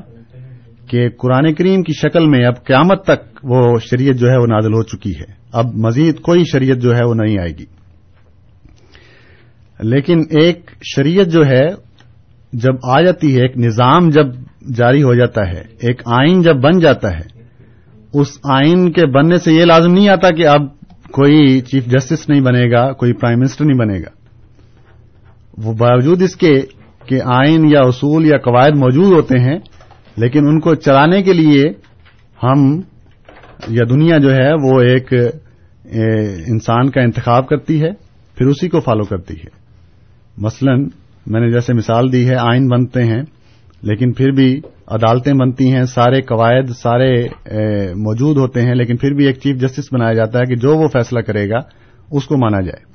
[0.89, 4.73] کہ قرآن کریم کی شکل میں اب قیامت تک وہ شریعت جو ہے وہ نازل
[4.73, 7.65] ہو چکی ہے۔ اب مزید کوئی شریعت جو ہے وہ نہیں آئے گی۔
[9.79, 11.65] لیکن ایک شریعت جو ہے،
[12.53, 14.25] جب آ جاتی ہے، ایک نظام جب
[14.75, 17.43] جاری ہو جاتا ہے، ایک آئین جب بن جاتا ہے،
[18.13, 20.61] اس آئین کے بننے سے یہ لازم نہیں آتا کہ اب
[21.11, 24.09] کوئی چیف جسٹس نہیں بنے گا، کوئی پرائم منسٹر نہیں بنے گا۔
[25.57, 26.61] وہ باوجود اس کے
[27.07, 29.57] کہ آئین یا اصول یا قواعد موجود ہوتے ہیں،
[30.17, 31.63] لیکن ان کو چلانے کے لیے
[32.43, 32.81] ہم
[33.67, 35.13] یا دنیا جو ہے وہ ایک
[36.47, 37.91] انسان کا انتخاب کرتی ہے،
[38.37, 39.49] پھر اسی کو فالو کرتی ہے۔
[40.37, 40.75] مثلا
[41.25, 43.21] میں نے جیسے مثال دی ہے، آئین بنتے ہیں،
[43.81, 47.11] لیکن پھر بھی عدالتیں بنتی ہیں، سارے قواعد، سارے
[47.95, 50.87] موجود ہوتے ہیں، لیکن پھر بھی ایک چیف جسٹس بنایا جاتا ہے کہ جو وہ
[50.87, 51.59] فیصلہ کرے گا،
[52.11, 52.85] اس کو مانا جائے۔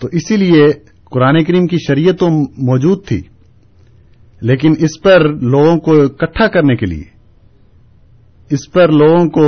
[0.00, 0.66] تو اسی لیے
[1.12, 2.28] قرآن کریم کی شریعت تو
[2.62, 3.20] موجود تھی،
[4.40, 7.04] لیکن اس پر لوگوں کو اکٹھا کرنے کے لیے،
[8.50, 9.46] اس پر لوگوں کو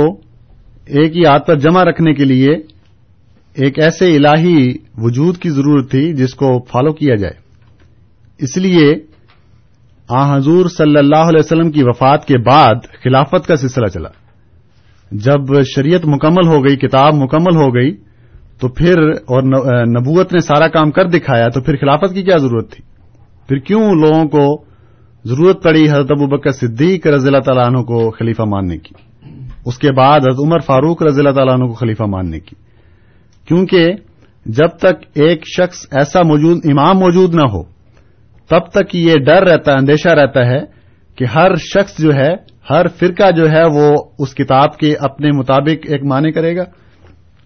[0.87, 2.51] ایک ہی ہاتھ پر جمع رکھنے کے لیے
[3.55, 4.57] ایک ایسے الہی
[4.97, 7.33] وجود کی ضرورت تھی جس کو فالو کیا جائے۔
[8.39, 8.93] اس لیے
[10.09, 14.09] آ حضور صلی اللہ علیہ وسلم کی وفات کے بعد خلافت کا سلسلہ چلا۔
[15.11, 17.91] جب شریعت مکمل ہو گئی، کتاب مکمل ہو گئی
[18.61, 19.43] تو پھر اور
[19.85, 22.83] نبوت نے سارا کام کر دکھایا تو پھر خلافت کی کیا ضرورت تھی؟
[23.47, 24.63] پھر کیوں لوگوں کو
[25.25, 28.93] ضرورت پڑی حضرت ابو بکر صدیق رضی اللہ تعالیٰ عنہ کو خلیفہ ماننے کی؟
[29.65, 32.55] اس کے بعد حضرت عمر فاروق رضی اللہ تعالیٰ عنہ کو خلیفہ ماننے کی۔
[33.47, 33.93] کیونکہ
[34.45, 37.63] جب تک ایک شخص ایسا موجود، امام موجود نہ ہو،
[38.49, 40.59] تب تک یہ ڈر رہتا ہے اندیشہ رہتا ہے
[41.15, 42.33] کہ ہر شخص جو ہے،
[42.69, 46.63] ہر فرقہ جو ہے، وہ اس کتاب کے اپنے مطابق ایک معنی کرے گا۔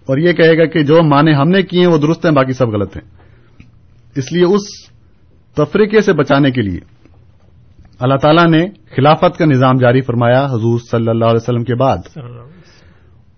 [0.09, 2.53] اور یہ کہے گا کہ جو معنی ہم نے کیے ہیں وہ درست ہیں، باقی
[2.53, 3.09] سب غلط ہیں۔
[4.15, 4.61] اس لیے اس
[5.55, 6.79] تفریقے سے بچانے کے لیے
[7.99, 11.97] اللہ تعالیٰ نے خلافت کا نظام جاری فرمایا حضور صلی اللہ علیہ وسلم کے بعد۔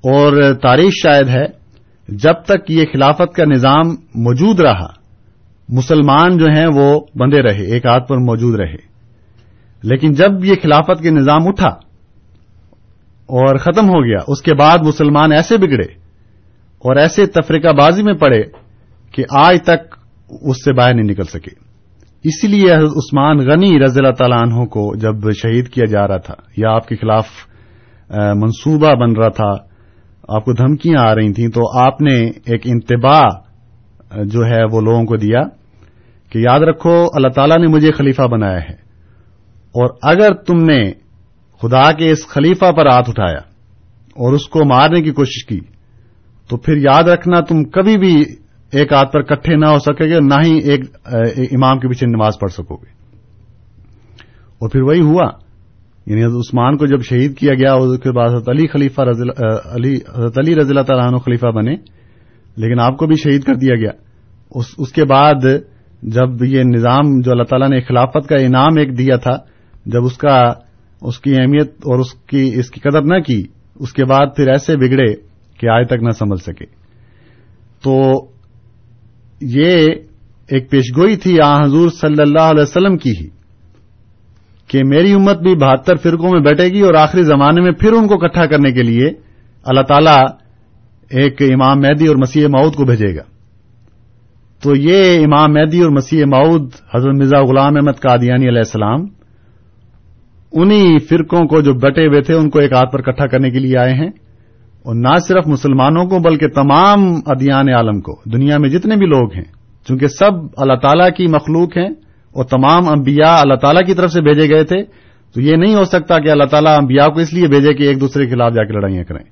[0.03, 1.45] اور تاریخ شاید ہے،
[2.07, 4.87] جب تک یہ خلافت کا نظام موجود رہا،
[5.69, 8.91] مسلمان جو ہیں وہ بندے رہے، ایک ہاتھ پر موجود رہے۔
[9.83, 11.69] لیکن جب یہ خلافت کے نظام اٹھا
[13.25, 16.00] اور ختم ہو گیا، اس کے بعد مسلمان ایسے بگڑے
[16.83, 18.43] اور ایسے تفریقہ بازی میں پڑے
[19.11, 19.95] کہ آج تک
[20.41, 21.51] اس سے باہر نہیں نکل سکے۔
[22.23, 26.35] اسی لیے عثمان غنی رضی اللہ تعالیٰ عنہ کو جب شہید کیا جا رہا تھا
[26.57, 27.27] یا آپ کے خلاف
[28.35, 29.51] منصوبہ بن رہا تھا،
[30.35, 32.15] آپ کو دھمکیاں آ رہی تھیں، تو آپ نے
[32.45, 33.23] ایک انتباہ
[34.23, 35.43] جو ہے وہ لوگوں کو دیا
[36.29, 38.81] کہ یاد رکھو، اللہ تعالیٰ نے مجھے خلیفہ بنایا ہے۔
[39.79, 40.91] اور اگر تم نے
[41.61, 43.39] خدا کے اس خلیفہ پر ہاتھ اٹھایا
[44.15, 45.59] اور اس کو مارنے کی کوشش کی
[46.49, 48.23] تو پھر یاد رکھنا تم کبھی بھی
[48.71, 50.81] ایک ہاتھ پر کٹھے نہ ہو سکے گے، نہ ہی ایک
[51.51, 52.89] امام کے پیچھے نماز پڑھ سکو گے۔
[54.59, 55.29] اور پھر وہی ہوا
[56.05, 60.39] یعنی حضرت عثمان کو جب شہید کیا گیا، اس کے بعد حضرت علی خلیفہ حضرت
[60.39, 61.75] علی رضی اللہ تعالیٰ عنہ خلیفہ بنے،
[62.55, 63.91] لیکن آپ کو بھی شہید کر دیا گیا۔
[64.55, 65.45] اس اس کے بعد
[66.03, 69.37] جب یہ نظام جو اللہ تعالیٰ نے خلافت کا انعام ایک دیا تھا،
[69.85, 70.37] جب اس کا،
[71.01, 73.43] اس کی اہمیت اور اس کی اس کی قدر نہ کی،
[73.75, 75.30] اس کے بعد پھر ایسے بگڑے۔
[75.61, 76.65] کہ آج تک نہ سمجھ سکے۔
[77.83, 78.01] تو
[79.41, 79.87] یہ
[80.47, 83.27] ایک پیشگوئی تھی آ حضور صلی اللہ علیہ وسلم کی ہی
[84.67, 88.07] کہ میری امت بھی بہتر فرقوں میں بیٹھے گی اور آخری زمانے میں پھر ان
[88.07, 89.07] کو اکٹھا کرنے کے لیے
[89.63, 90.25] اللہ تعالی
[91.09, 93.21] ایک امام مہدی اور مسیح ماؤد کو بھیجے گا۔
[94.63, 98.99] تو یہ امام مہدی اور مسیح ماؤد حضرت مرزا غلام احمد قادیانی علیہ السلام
[100.53, 103.59] انہی فرقوں کو جو بٹے ہوئے تھے ان کو ایک ہاتھ پر اکٹھا کرنے کے
[103.59, 104.09] لیے آئے ہیں۔
[104.83, 109.33] اور نہ صرف مسلمانوں کو بلکہ تمام ادیان عالم کو، دنیا میں جتنے بھی لوگ
[109.33, 109.43] ہیں،
[109.87, 111.89] چونکہ سب اللہ تعالیٰ کی مخلوق ہیں
[112.33, 114.83] اور تمام انبیاء اللہ تعالیٰ کی طرف سے بھیجے گئے تھے،
[115.33, 118.01] تو یہ نہیں ہو سکتا کہ اللہ تعالیٰ انبیاء کو اس لیے بھیجے کہ ایک
[118.01, 119.23] دوسرے کے خلاف جا کے لڑائیاں کریں۔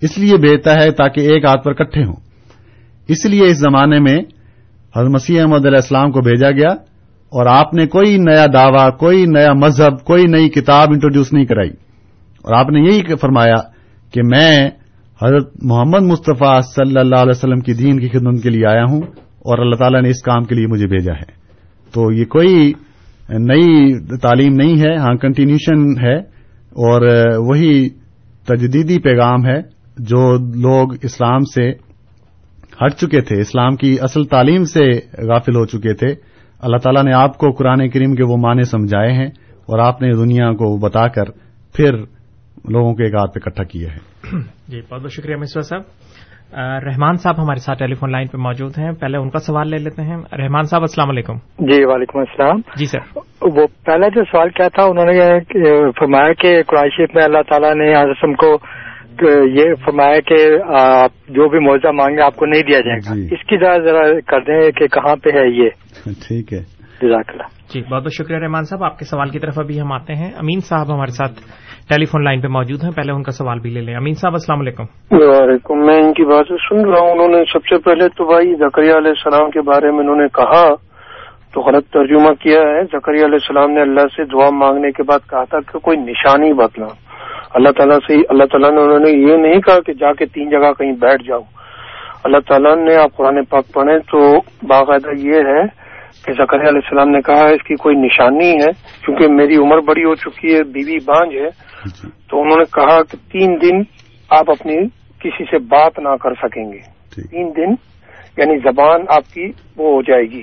[0.00, 2.16] اس لیے بھیجتا ہے تاکہ ایک ہاتھ پر کٹھے ہوں۔
[3.08, 4.18] اس لیے اس زمانے میں
[4.96, 6.70] حضرت مسیح احمد علیہ السلام کو بھیجا گیا
[7.28, 11.70] اور آپ نے کوئی نیا دعوی، کوئی نیا مذہب، کوئی نئی کتاب انٹروڈیوس نہیں کرائی۔
[12.42, 13.56] اور آپ نے یہی فرمایا
[14.12, 14.70] کہ میں
[15.24, 19.00] حضرت محمد مصطفیٰ صلی اللہ علیہ وسلم کی دین کی خدمت کے لیے آیا ہوں
[19.20, 21.42] اور اللہ تعالیٰ نے اس کام کے لیے مجھے بھیجا ہے۔
[21.92, 22.72] تو یہ کوئی
[23.28, 26.18] نئی تعلیم نہیں ہے ہاں کنٹینیوشن ہے
[26.58, 27.02] اور
[27.38, 27.88] وہی
[28.46, 29.60] تجدیدی پیغام ہے
[29.98, 31.70] جو لوگ اسلام سے
[32.84, 34.90] ہٹ چکے تھے، اسلام کی اصل تعلیم سے
[35.28, 36.14] غافل ہو چکے تھے۔
[36.60, 39.28] اللہ تعالیٰ نے آپ کو قرآن کریم کے وہ معنی سمجھائے ہیں
[39.66, 41.24] اور آپ نے دنیا کو بتا کر
[41.76, 41.92] پھر
[42.68, 44.11] لوگوں کے ایک ہاتھ پہ اکٹھا کیا ہے۔
[44.72, 45.82] جی بہت بہت شکریہ مصور صاحب۔
[46.84, 49.78] رحمان صاحب ہمارے ساتھ ٹیلی فون لائن پہ موجود ہیں۔ پہلے ان کا سوال لے
[49.78, 54.48] لیتے ہیں۔ رحمان صاحب السلام علیکم۔ جی وعلیکم السلام۔ جی سر۔ وہ پہلا جو سوال
[54.48, 55.18] کیا تھا انہوں نے
[55.98, 58.58] فرمایا کہ قرآن شریف میں اللہ تعالیٰ نے حضرت کو
[59.46, 63.46] یہ فرمایا کہ آپ جو بھی معاوضہ مانگے آپ کو نہیں دیا جائے گا۔ اس
[63.46, 65.68] کی ذرا ذرا کر دیں کہ کہاں پہ ہے یہ۔
[66.04, 69.58] ٹھیک ہے۔ جزاک اللہ جی بہت بہت شکریہ رحمان صاحب۔ آپ کے سوال کی طرف
[69.58, 71.32] ابھی ہم آتے ہیں۔ امین صاحب ہمارے ساتھ
[71.88, 74.32] ٹیلی فون لائن پہ موجود ہیں۔ پہلے ان کا سوال بھی لے لیں۔ امین صاحب
[74.32, 78.08] السلام علیکم۔ وعلیکم میں ان کی باتیں سن رہا ہوں۔ انہوں نے سب سے پہلے
[78.08, 80.74] تو بھائی زکریہ علیہ السلام کے بارے میں انہوں نے کہا
[81.54, 85.18] تو غلط ترجمہ کیا ہے۔ زکریہ علیہ السلام نے اللہ سے دعا مانگنے کے بعد
[85.30, 86.86] کہا تھا کہ کوئی نشانی بدلا
[87.54, 90.50] اللہ تعالیٰ سے اللہ تعالیٰ نے انہوں نے یہ نہیں کہا کہ جا کے تین
[90.50, 91.40] جگہ کہیں بیٹھ جاؤ۔
[92.24, 95.81] اللہ تعالیٰ نے آپ قرآن پاک پڑھیں تو باقاعدہ یہ ہے
[96.24, 98.70] کہ زکریہ علیہ السلام نے کہا اس کی کوئی نشانی ہے؟
[99.04, 101.48] کیونکہ میری عمر بڑی ہو چکی ہے بیوی بانج ہے۔
[101.84, 103.82] جی۔ تو انہوں نے کہا کہ تین دن
[104.30, 104.76] آپ اپنی
[105.20, 106.78] کسی سے بات نہ کر سکیں گے۔
[107.30, 107.70] تین دن
[108.36, 110.42] یعنی زبان آپ کی وہ ہو جائے گی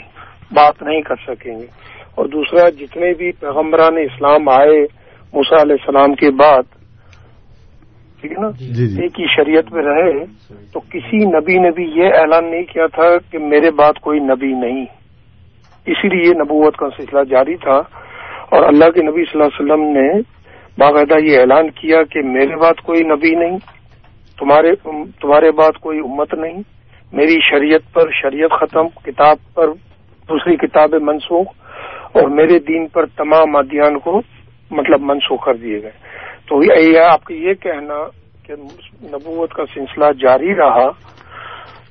[0.51, 1.65] بات نہیں کر سکیں گے۔
[2.15, 4.82] اور دوسرا جتنے بھی پیغمبران اسلام آئے
[5.34, 6.63] موسیٰ علیہ السلام کے بعد
[8.21, 10.25] ٹھیک ہے نا؟ جی جی۔ ایک ہی شریعت میں رہے
[10.73, 14.53] تو کسی نبی نے بھی یہ اعلان نہیں کیا تھا کہ میرے بعد کوئی نبی
[14.53, 14.86] نہیں۔
[15.92, 17.78] اسی لیے نبوت کا سلسلہ جاری تھا
[18.52, 20.08] اور اللہ کے نبی صلی اللہ علیہ وسلم نے
[20.78, 23.58] باقاعدہ یہ اعلان کیا کہ میرے بعد کوئی نبی نہیں،
[24.38, 24.76] تمہارے
[25.22, 26.62] تمہارے بعد کوئی امت نہیں،
[27.14, 29.72] میری شریعت پر شریعت ختم، کتاب پر
[30.30, 31.48] دوسری کتابیں منسوخ
[32.14, 34.22] اور میرے دین پر تمام ادیان کو
[34.72, 35.92] مطلب منسوخ کر دیے گئے۔
[36.48, 38.04] تو یہ آپ کا یہ کہنا
[38.46, 38.54] کہ
[39.04, 40.88] نبوت کا سلسلہ جاری رہا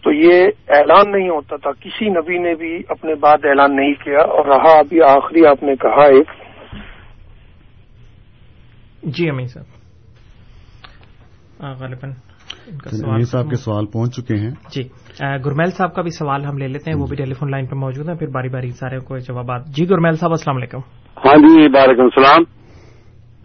[0.03, 4.19] تو یہ اعلان نہیں ہوتا تھا۔ کسی نبی نے بھی اپنے بعد اعلان نہیں کیا
[4.19, 6.27] اور رہا۔ ابھی آخری آپ نے کہا ایک
[9.03, 9.65] جی امین صاحب۔
[11.81, 12.11] غالباً
[12.93, 14.83] امیر صاحب کے سوال پہنچ چکے ہیں۔ جی۔
[15.47, 17.75] گرمیل صاحب کا بھی سوال ہم لے لیتے ہیں۔ وہ بھی ٹیلی فون لائن پہ
[17.75, 20.79] موجود ہیں۔ پھر باری باری سارے کو جوابات۔ جی گرمیل صاحب السلام علیکم۔
[21.17, 22.43] ہاں جی وعلیکم السلام۔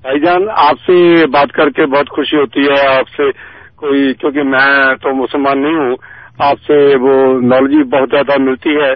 [0.01, 3.32] بھائی جان آپ سے بات کر کے بہت خوشی ہوتی ہے۔ آپ سے
[3.76, 5.95] کوئی کیونکہ میں تو مسلمان نہیں ہوں
[6.39, 8.93] آپ سے وہ نالج بہت زیادہ ملتی ہے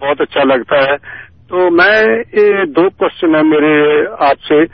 [0.00, 0.96] بہت اچھا لگتا ہے۔
[1.48, 2.04] تو میں
[2.64, 4.66] دو کوشچن ہے میرے آپ سے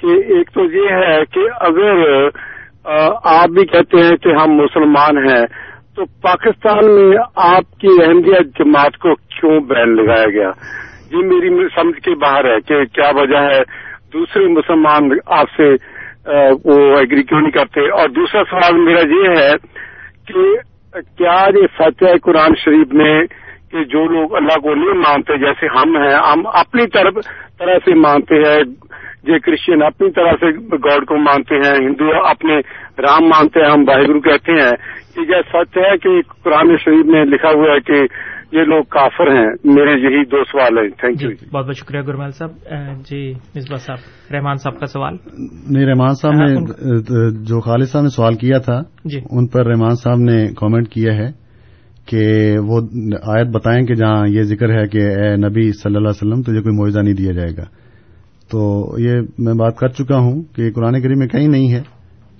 [0.00, 2.28] کہ ایک تو یہ ہے کہ اگر
[3.24, 5.46] آپ بھی کہتے ہیں کہ ہم مسلمان ہیں
[5.96, 10.50] تو پاکستان میں آپ کی احمدیہ جماعت کو کیوں بین لگایا گیا؟
[11.10, 13.60] یہ میری سمجھ کے باہر ہے کہ کیا وجہ ہے۔
[14.12, 15.74] دوسرے مسلمان آپ سے
[16.64, 19.52] وہ ایگری کیوں نہیں کرتے؟ اور دوسرا سوال میرا یہ ہے
[20.28, 23.22] کہ کیا یہ سچ ہے قرآن شریف میں
[23.70, 27.14] کہ جو لوگ اللہ کو نہیں مانتے، جیسے ہم ہیں، ہم اپنی طرف
[27.58, 28.62] طرح سے مانتے ہیں۔
[29.24, 32.58] یہ کرسچن اپنی طرح سے گاڈ کو مانتے ہیں، ہندو اپنے
[32.98, 34.72] رام مانتے ہیں، ہم واحر کہتے ہیں۔
[35.14, 36.08] کہ یہ سچ ہے کہ
[36.44, 38.02] قرآن شریف میں لکھا ہوا ہے کہ
[38.52, 42.00] یہ لوگ کافر ہیں میرے یہی دو سوال ہیں۔ تھینک جی یو بہت بہت شکریہ
[42.00, 42.50] گرمیل صاحب۔
[43.10, 45.16] جی مصباح صاحب رحمان صاحب کا سوال۔
[45.70, 49.66] نہیں رحمان صاحب ہاں، نے جو خالد صاحب نے سوال کیا تھا جی۔ ان پر
[49.66, 51.28] رحمان صاحب نے کامنٹ کیا ہے
[52.06, 52.80] کہ وہ
[53.36, 56.62] آیت بتائیں کہ جہاں یہ ذکر ہے کہ اے نبی صلی اللہ علیہ وسلم تجھے
[56.62, 57.64] کوئی معاوضہ نہیں دیا جائے گا۔
[58.50, 61.82] تو یہ میں بات کر چکا ہوں کہ قرآن کریم میں کہیں نہیں ہے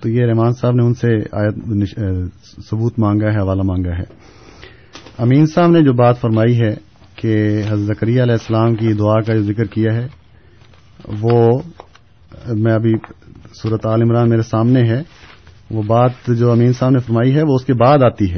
[0.01, 1.55] تو یہ رحمان صاحب نے ان سے آیت
[2.69, 4.38] ثبوت مانگا ہے حوالہ مانگا ہے۔
[5.19, 6.75] امین صاحب نے جو بات فرمائی ہے
[7.15, 10.07] کہ حضرت زکریہ علیہ السلام کی دعا کا جو ذکر کیا ہے
[11.21, 11.59] وہ
[12.47, 12.93] میں ابھی
[13.61, 15.01] صورت عال عمران میرے سامنے ہے۔
[15.71, 18.37] وہ بات جو امین صاحب نے فرمائی ہے وہ اس کے بعد آتی ہے۔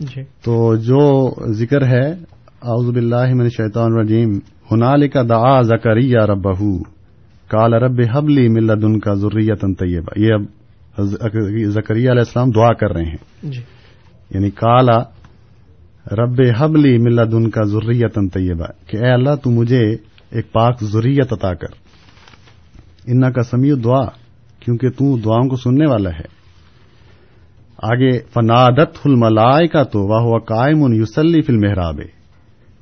[0.00, 2.06] جی۔ تو جو ذکر ہے
[2.62, 4.30] اعوذ باللہ من الشیطان الرجیم
[4.72, 6.78] ہنالک دعا زکریہ ربہ
[7.48, 10.42] کال رب حبلی ملدن کا ضروریت طیبہ۔ یہ اب
[11.64, 13.60] زکریہ علیہ السلام دعا کر رہے ہیں۔ جی۔
[14.30, 15.17] یعنی کالا
[16.12, 19.92] رب حبلی ملدن کا ضروریت طیبہ، کہ اے اللہ تو مجھے
[20.30, 21.74] ایک پاک ضروریت عطا کر۔
[23.06, 24.04] ان کا سمیع دعا
[24.60, 26.38] کیونکہ تو دعاؤں کو سننے والا ہے۔
[27.82, 32.00] آگے فنادت الملائے کا تو واہ قائم یوسلی فل محراب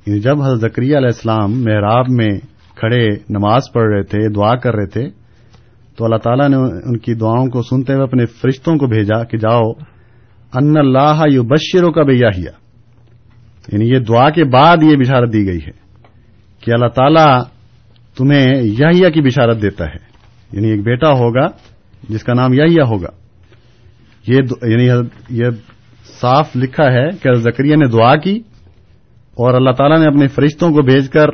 [0.07, 2.39] یعنی جب حضرت زکریہ علیہ السلام محراب میں
[2.77, 5.11] کھڑے نماز پڑھ رہے تھے، دعا کر رہے تھے،
[5.97, 9.39] تو اللہ تعالیٰ نے ان کی دعاؤں کو سنتے ہوئے اپنے فرشتوں کو بھیجا کہ
[9.39, 9.71] جاؤ،
[10.55, 12.31] ان اللہ یو بشروں کا بھیا
[13.73, 15.71] یعنی یہ دعا کے بعد یہ بشارت دی گئی ہے
[16.61, 17.43] کہ اللہ تعالیٰ
[18.19, 20.07] تمہیں یحییٰ کی بشارت دیتا ہے۔
[20.53, 21.49] یعنی ایک بیٹا ہوگا
[22.09, 23.09] جس کا نام یحییٰ ہوگا۔
[24.29, 24.89] یہ یعنی
[25.31, 25.45] یہ
[26.21, 28.37] صاف لکھا ہے کہ زکریہ نے دعا کی
[29.35, 31.31] اور اللہ تعالیٰ نے اپنے فرشتوں کو بھیج کر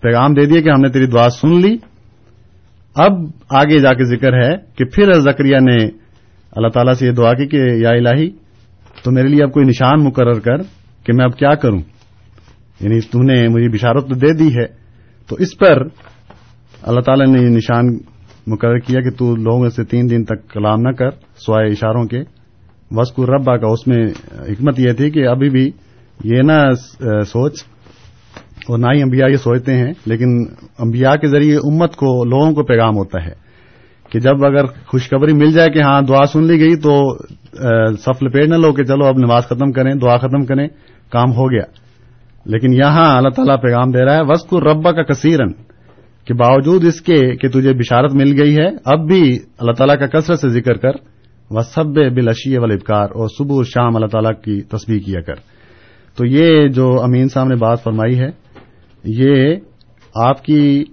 [0.00, 1.76] پیغام دے دیا کہ ہم نے تیری دعا سن لی۔
[2.94, 3.12] اب
[3.50, 5.84] آگے جا کے ذکر ہے کہ پھر زکریہ نے
[6.52, 8.30] اللہ تعالیٰ سے یہ دعا کی کہ یا الہی،
[9.02, 11.80] تو میرے لیے اب کوئی نشان مقرر کر۔ کہ میں اب کیا کروں؟
[12.80, 14.66] یعنی تم نے مجھے بشارت تو دے دی ہے،
[15.28, 15.82] تو اس پر
[16.82, 17.96] اللہ تعالیٰ نے یہ نشان
[18.46, 21.10] مقرر کیا کہ تو لوگوں سے تین دن تک کلام نہ کر،
[21.46, 22.22] سوائے اشاروں کے۔
[22.90, 24.02] وسکر ربا کا اس میں
[24.48, 25.64] حکمت یہ تھی کہ ابھی بھی
[26.24, 26.58] یہ نہ
[27.26, 27.62] سوچ،
[28.68, 30.36] اور نہ ہی انبیاء یہ سوچتے ہیں، لیکن
[30.78, 33.32] انبیاء کے ذریعے امت کو، لوگوں کو پیغام ہوتا ہے
[34.10, 36.94] کہ جب اگر خوشخبری مل جائے کہ ہاں دعا سن لی گئی تو
[37.96, 40.66] صف لپیٹ نہ لو کہ چلو اب نماز ختم کریں، دعا ختم کریں۔
[41.14, 41.66] کام ہو گیا۔
[42.44, 45.52] لیکن یہاں اللہ تعالیٰ پیغام دے رہا ہے وسکر ربا کا کثیرن
[46.24, 50.06] کہ باوجود اس کے کہ تجھے بشارت مل گئی ہے، اب بھی اللہ تعالیٰ کا
[50.06, 50.92] کثرت سے ذکر کر
[51.50, 55.34] وہ سب بلاشی والابکار اور صبح شام اللہ تعالیٰ کی تصویر کیا کر۔
[56.16, 58.30] تو یہ جو امین صاحب نے بات فرمائی ہے،
[59.04, 59.56] یہ
[60.14, 60.84] آپ کی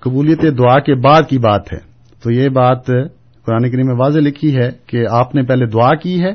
[0.00, 1.78] قبولیت دعا کے بعد کی بات ہے۔
[2.22, 2.86] تو یہ بات
[3.46, 6.30] قرآن کریم میں واضح لکھی ہے کہ آپ نے پہلے دعا کی ہے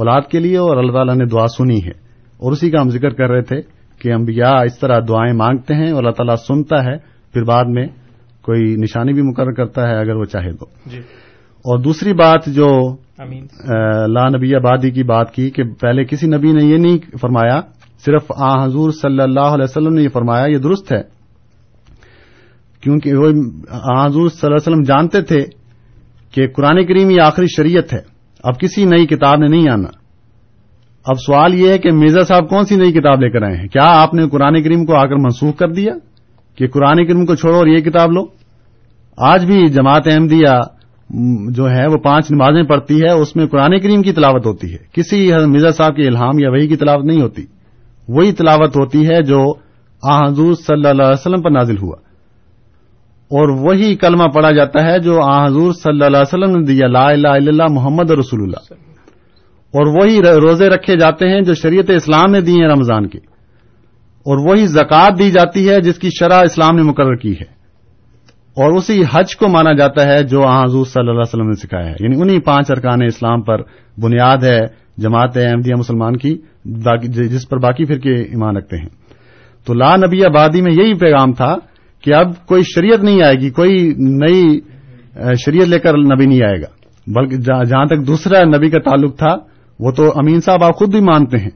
[0.00, 2.07] اولاد کے لیے، اور اللہ تعالیٰ نے دعا سنی ہے۔
[2.38, 3.60] اور اسی کا ہم ذکر کر رہے تھے
[4.00, 6.96] کہ انبیاء اس طرح دعائیں مانگتے ہیں اور اللہ تعالیٰ سنتا ہے
[7.32, 7.86] پھر بعد میں
[8.42, 10.98] کوئی نشانی بھی مقرر کرتا ہے اگر وہ چاہے تو۔ جی۔
[11.58, 12.96] اور دوسری بات جو
[14.06, 17.60] لا نبی آبادی کی بات کی کہ پہلے کسی نبی نے یہ نہیں فرمایا
[18.04, 21.02] صرف آ حضور صلی اللہ علیہ وسلم نے یہ فرمایا یہ درست ہے۔
[22.80, 23.26] کیونکہ وہ
[23.70, 25.44] آ حضور صلی اللہ علیہ وسلم جانتے تھے
[26.34, 28.00] کہ قرآن کریم یہ آخری شریعت ہے۔
[28.44, 30.07] اب کسی نئی کتاب نے نہیں آنا۔
[31.04, 33.68] اب سوال یہ ہے کہ مرزا صاحب کون سی نئی کتاب لے کر آئے ہیں؟
[33.68, 35.92] کیا آپ نے قرآن کریم کو آ کر منسوخ کر دیا؟
[36.54, 38.26] کہ قرآن کریم کو چھوڑو اور یہ کتاب لو؟
[39.16, 40.60] آج بھی جماعت احمدیہ
[41.50, 44.78] جو ہے وہ پانچ نمازیں پڑھتی ہے، اس میں قرآن کریم کی تلاوت ہوتی ہے۔
[44.92, 47.42] کسی مرزا صاحب کے الہام یا وہی کی تلاوت نہیں ہوتی۔
[48.08, 49.54] وہی تلاوت ہوتی ہے جو
[50.02, 51.96] آ حضور صلی اللہ علیہ وسلم پر نازل ہوا۔
[53.30, 56.86] اور وہی کلمہ پڑھا جاتا ہے جو آ حضور صلی اللہ علیہ وسلم نے دیا،
[56.86, 58.87] لا الہ الا اللہ محمد رسول اللہ۔
[59.72, 63.18] اور وہی روزے رکھے جاتے ہیں جو شریعت اسلام نے دی ہیں رمضان کے۔
[64.18, 67.58] اور وہی زکوٰۃ دی جاتی ہے جس کی شرح اسلام نے مقرر کی ہے۔
[68.56, 71.86] اور اسی حج کو مانا جاتا ہے جو حضور صلی اللہ علیہ وسلم نے سکھایا
[71.86, 73.58] ہے۔ یعنی انہی پانچ ارکان اسلام پر
[74.00, 74.60] بنیاد ہے
[74.98, 76.38] جماعت احمدیہ مسلمان کی
[77.02, 78.88] جس پر باقی فرقے ایمان رکھتے ہیں۔
[79.66, 81.54] تو لا نبی آبادی میں یہی پیغام تھا
[82.02, 84.60] کہ اب کوئی شریعت نہیں آئے گی، کوئی نئی
[85.46, 86.66] شریعت لے کر نبی نہیں آئے گا۔
[87.06, 91.00] بلکہ جہاں تک دوسرا نبی کا تعلق تھا وہ تو امین صاحب آپ خود بھی
[91.00, 91.50] مانتے ہیں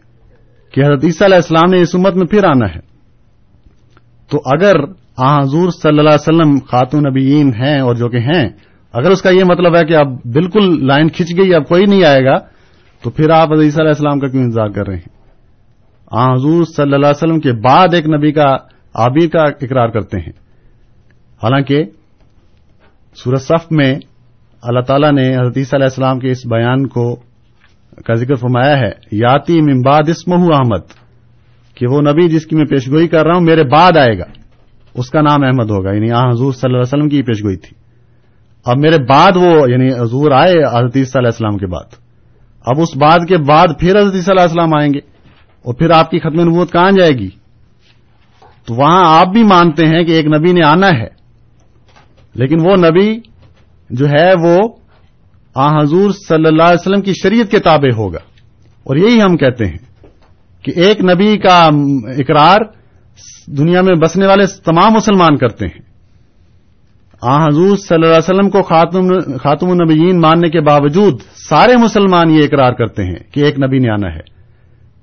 [0.74, 2.92] کہ حضرت عیسیٰ علیہ السلام نے اس امت میں پھر آنا ہے۔
[4.30, 4.76] تو اگر
[5.16, 8.48] آ حضور صلی اللہ علیہ وسلم خاتون نبیین ہیں اور جو کہ ہیں،
[8.92, 12.04] اگر اس کا یہ مطلب ہے کہ اب بالکل لائن کھچ گئی، اب کوئی نہیں
[12.04, 12.38] آئے گا،
[13.02, 15.22] تو پھر آپ حضرت عیسیٰ علیہ السلام کا کیوں انتظار کر رہے ہیں؟
[16.10, 18.56] آ حضور صلی اللہ علیہ وسلم کے بعد ایک نبی کا
[18.94, 20.32] آبیر کا اقرار کرتے ہیں۔
[21.42, 21.84] حالانکہ
[23.14, 23.94] سورج صف میں
[24.62, 27.20] اللہ تعالیٰ نے حضرت عیسیٰ علیہ السلام کے اس بیان کو
[27.96, 30.84] کا ذکر فرمایا ہے، یاتی ممباد اسمہ احمد،
[31.76, 34.24] کہ وہ نبی جس کی میں پیشگوئی کر رہا ہوں، میرے بعد آئے گا۔
[34.94, 37.74] اس کا نام احمد ہوگا یعنی آ حضور صلی اللہ علیہ وسلم کی پیشگوئی تھی۔
[38.66, 41.94] اب میرے بعد وہ یعنی حضور آئے حضرت عیسیٰ علیہ السلام کے بعد۔
[42.64, 44.98] اب اس بعد کے بعد پھر حضرت عیسیٰ علیہ السلام آئیں گے،
[45.64, 47.28] اور پھر آپ کی ختم نبوت کہاں جائے گی؟
[48.66, 51.08] تو وہاں آپ بھی مانتے ہیں کہ ایک نبی نے آنا ہے،
[52.34, 53.08] لیکن وہ نبی
[53.90, 54.56] جو ہے وہ
[55.54, 58.18] آ حضور صلی اللہ علیہ وسلم کی شریعت کے تابع ہوگا۔
[58.84, 59.78] اور یہی ہم کہتے ہیں
[60.64, 61.64] کہ ایک نبی کا
[62.18, 62.56] اقرار
[63.46, 65.92] دنیا میں بسنے والے تمام مسلمان کرتے ہیں۔
[67.22, 72.30] آ حضور صلی اللہ علیہ وسلم کو خاتم خاتم النبیین ماننے کے باوجود سارے مسلمان
[72.30, 74.20] یہ اقرار کرتے ہیں کہ ایک نبی نے آنا ہے۔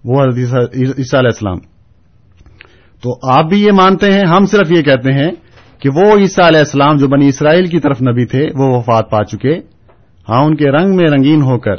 [0.06, 1.58] وہ حضرت عیسیٰ عیسیٰ علیہ السلام۔
[3.04, 5.32] تو آپ بھی یہ مانتے ہیں، ہم صرف یہ کہتے ہیں
[5.80, 9.24] کہ وہ عیسیٰ علیہ السلام جو بنی اسرائیل کی طرف نبی تھے، وہ وفات پا
[9.24, 9.79] چکے۔
[10.30, 11.76] ہاں ان کے رنگ میں رنگین ہو کر۔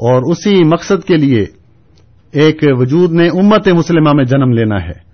[0.00, 1.46] اور اسی مقصد کے لیے
[2.32, 5.10] ایک وجود نے امت مسلمہ میں جنم لینا ہے۔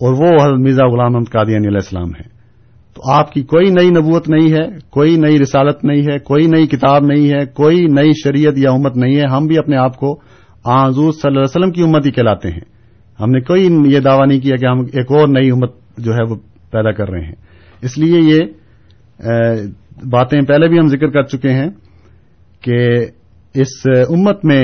[0.00, 2.40] اور وہ حضرت مرزا غلام احمد قادیانی علیہ السلام ہے
[2.94, 6.66] تو آپ کی کوئی نئی نبوت نہیں ہے، کوئی نئی رسالت نہیں ہے، کوئی نئی
[6.66, 10.20] کتاب نہیں ہے، کوئی نئی شریعت یا امت نہیں ہے۔ ہم بھی اپنے آپ کو
[10.64, 12.60] آ حضور صلی اللہ علیہ وسلم کی امت ہی کہلاتے ہیں۔
[13.20, 16.30] ہم نے کوئی یہ دعویٰ نہیں کیا کہ ہم ایک اور نئی امت جو ہے
[16.30, 16.34] وہ
[16.70, 17.34] پیدا کر رہے ہیں۔
[17.82, 18.40] اس لیے یہ
[20.04, 21.70] باتیں پہلے بھی ہم ذکر کر چکے ہیں
[22.60, 23.06] کہ
[23.54, 24.62] اس امت میں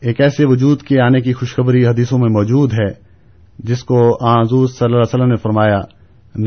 [0.00, 2.92] ایک ایسے وجود کے آنے کی خوشخبری حدیثوں میں موجود ہے،
[3.58, 5.78] جس کو آ صلی اللہ علیہ وسلم نے فرمایا،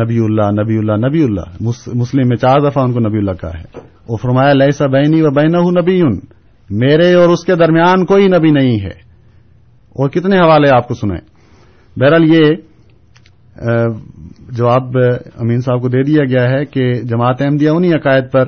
[0.04, 1.64] نبی اللہ نبی اللہ نبی اللہ۔
[1.96, 5.32] مسلم میں چار دفعہ ان کو نبی اللہ کہا ہے۔ وہ فرمایا لئیسا بینی و
[5.32, 5.52] بین
[5.82, 6.02] نبی
[6.70, 9.08] میرے اور اس کے درمیان کوئی نبی نہیں ہے۔
[9.90, 11.28] اور کتنے حوالے آپ کو سنائیں۔
[12.00, 12.56] بہرحال یہ
[14.52, 14.98] جواب
[15.36, 18.46] امین صاحب کو دے دیا گیا ہے کہ جماعت احمدیہ انہی عقائد پر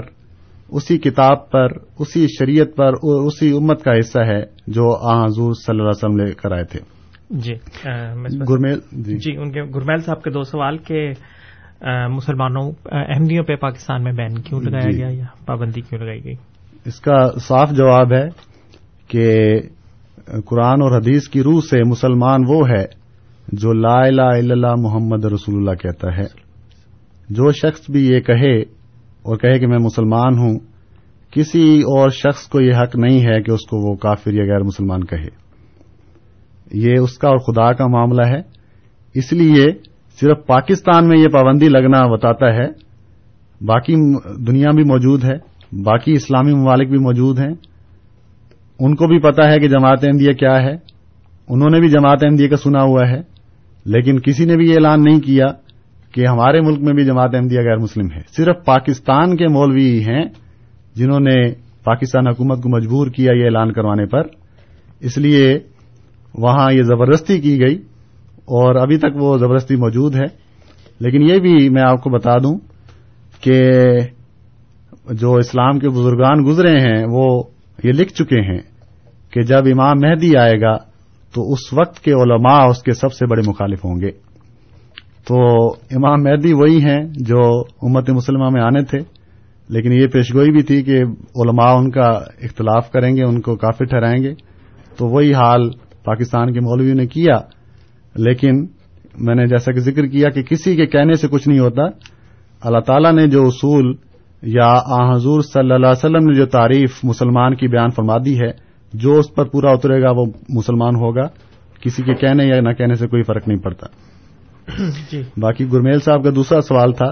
[0.71, 1.67] اسی کتاب پر
[1.99, 6.09] اسی شریعت پر اور اسی امت کا حصہ ہے جو آ حضور صلی اللہ علیہ
[6.09, 6.79] وسلم لے کر آئے تھے۔
[7.29, 7.53] جی
[8.49, 11.11] گرمیل جی۔ جی ان کے گرمیل صاحب کے دو سوال کہ
[11.81, 16.23] آ، مسلمانوں احمدیوں پہ پاکستان میں بین کیوں لگایا جی۔ گیا یا پابندی کیوں لگائی
[16.23, 16.33] گئی؟
[16.85, 18.27] اس کا صاف جواب ہے
[19.07, 19.59] کہ
[20.45, 22.98] قرآن اور حدیث کی روح سے مسلمان وہ ہے
[23.51, 26.49] جو لا الہ الا اللہ محمد رسول اللہ کہتا ہے۔
[27.29, 28.61] جو شخص بھی یہ کہے
[29.21, 30.59] اور کہے کہ میں مسلمان ہوں،
[31.31, 34.63] کسی اور شخص کو یہ حق نہیں ہے کہ اس کو وہ کافر یا غیر
[34.63, 35.27] مسلمان کہے۔
[36.73, 38.41] یہ اس کا اور خدا کا معاملہ ہے۔
[39.13, 39.67] اس لیے
[40.19, 42.67] صرف پاکستان میں یہ پابندی لگنا بتاتا ہے۔
[43.65, 43.95] باقی
[44.45, 45.35] دنیا بھی موجود ہے،
[45.83, 47.53] باقی اسلامی ممالک بھی موجود ہیں۔
[48.79, 50.73] ان کو بھی پتا ہے کہ جماعت احمدیہ کیا ہے۔
[51.49, 53.38] انہوں نے بھی جماعت احمدیہ کا سنا ہوا ہے۔
[53.85, 55.45] لیکن کسی نے بھی یہ اعلان نہیں کیا
[56.11, 60.25] کہ ہمارے ملک میں بھی جماعت احمدیہ غیر مسلم ہے۔ صرف پاکستان کے مولوی ہیں
[60.95, 61.53] جنہوں نے
[61.83, 64.21] پاکستان حکومت کو مجبور کیا یہ اعلان کروانے پر۔
[64.99, 65.59] اس لیے
[66.35, 67.75] وہاں یہ زبردستی کی گئی
[68.35, 70.49] اور ابھی تک وہ زبردستی موجود ہے۔
[70.99, 72.59] لیکن یہ بھی میں آپ کو بتا دوں
[73.41, 73.71] کہ
[75.11, 77.43] جو اسلام کے بزرگان گزرے ہیں وہ
[77.83, 78.59] یہ لکھ چکے ہیں
[79.31, 80.88] کہ جب امام مہدی آئے گا
[81.33, 84.11] تو اس وقت کے علماء اس کے سب سے بڑے مخالف ہوں گے۔
[85.27, 88.99] تو امام مہدی وہی ہیں جو امت مسلمہ میں آنے تھے،
[89.69, 91.03] لیکن یہ پیشگوئی بھی تھی کہ
[91.35, 92.07] علماء ان کا
[92.41, 94.33] اختلاف کریں گے، ان کو کافی ٹھہرائیں گے۔
[94.97, 95.69] تو وہی حال
[96.03, 97.35] پاکستان کے مولویوں نے کیا،
[98.15, 98.65] لیکن
[99.19, 101.83] میں نے جیسا کہ ذکر کیا کہ کسی کے کہنے سے کچھ نہیں ہوتا۔
[102.61, 103.95] اللہ تعالیٰ نے جو اصول
[104.41, 108.39] یا آ حضور صلی اللہ علیہ وسلم نے جو تعریف مسلمان کی بیان فرما دی
[108.39, 111.27] ہے جو اس پر پورا اترے گا وہ مسلمان ہوگا۔
[111.81, 113.87] کسی کے کہنے یا نہ کہنے سے کوئی فرق نہیں پڑتا۔
[115.11, 117.09] جی۔ باقی گرمیل صاحب کا دوسرا سوال تھا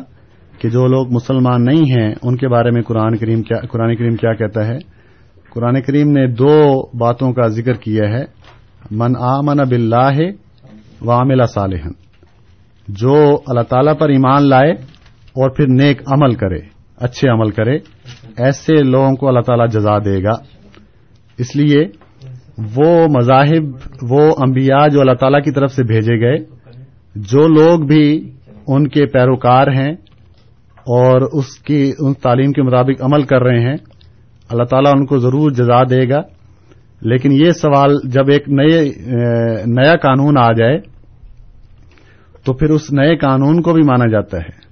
[0.60, 4.16] کہ جو لوگ مسلمان نہیں ہیں ان کے بارے میں قرآن کریم کیا قرآن کریم
[4.16, 4.78] کیا کہتا ہے؟
[5.54, 8.26] قرآن کریم نے دو باتوں کا ذکر کیا ہے۔
[8.92, 10.18] من آمن باللہ
[11.02, 11.92] وعمل صالحن
[12.88, 14.72] جو اللہ تعالی پر ایمان لائے
[15.12, 16.60] اور پھر نیک عمل کرے
[16.98, 17.78] اچھے عمل کرے
[18.38, 20.57] ایسے لوگوں کو اللہ تعالی جزا دے گا۔
[21.38, 21.88] اس لیے
[22.76, 23.76] وہ مذاہب،
[24.10, 26.38] وہ انبیاء جو اللہ تعالی کی طرف سے بھیجے گئے،
[27.16, 28.32] جو لوگ بھی
[28.68, 29.92] ان کے پیروکار ہیں
[30.78, 33.76] اور اس کی ان تعلیم کے مطابق عمل کر رہے ہیں،
[34.50, 36.22] اللہ تعالیٰ ان کو ضرور جزا دے گا۔
[37.02, 38.86] لیکن یہ سوال جب ایک نئے
[39.66, 40.80] نیا قانون آ جائے،
[42.46, 44.68] تو پھر اس نئے قانون کو بھی مانا جاتا ہے۔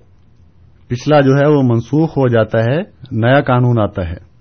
[0.88, 4.35] پچھلا جو ہے وہ منسوخ ہو جاتا ہے، نیا قانون آتا ہے۔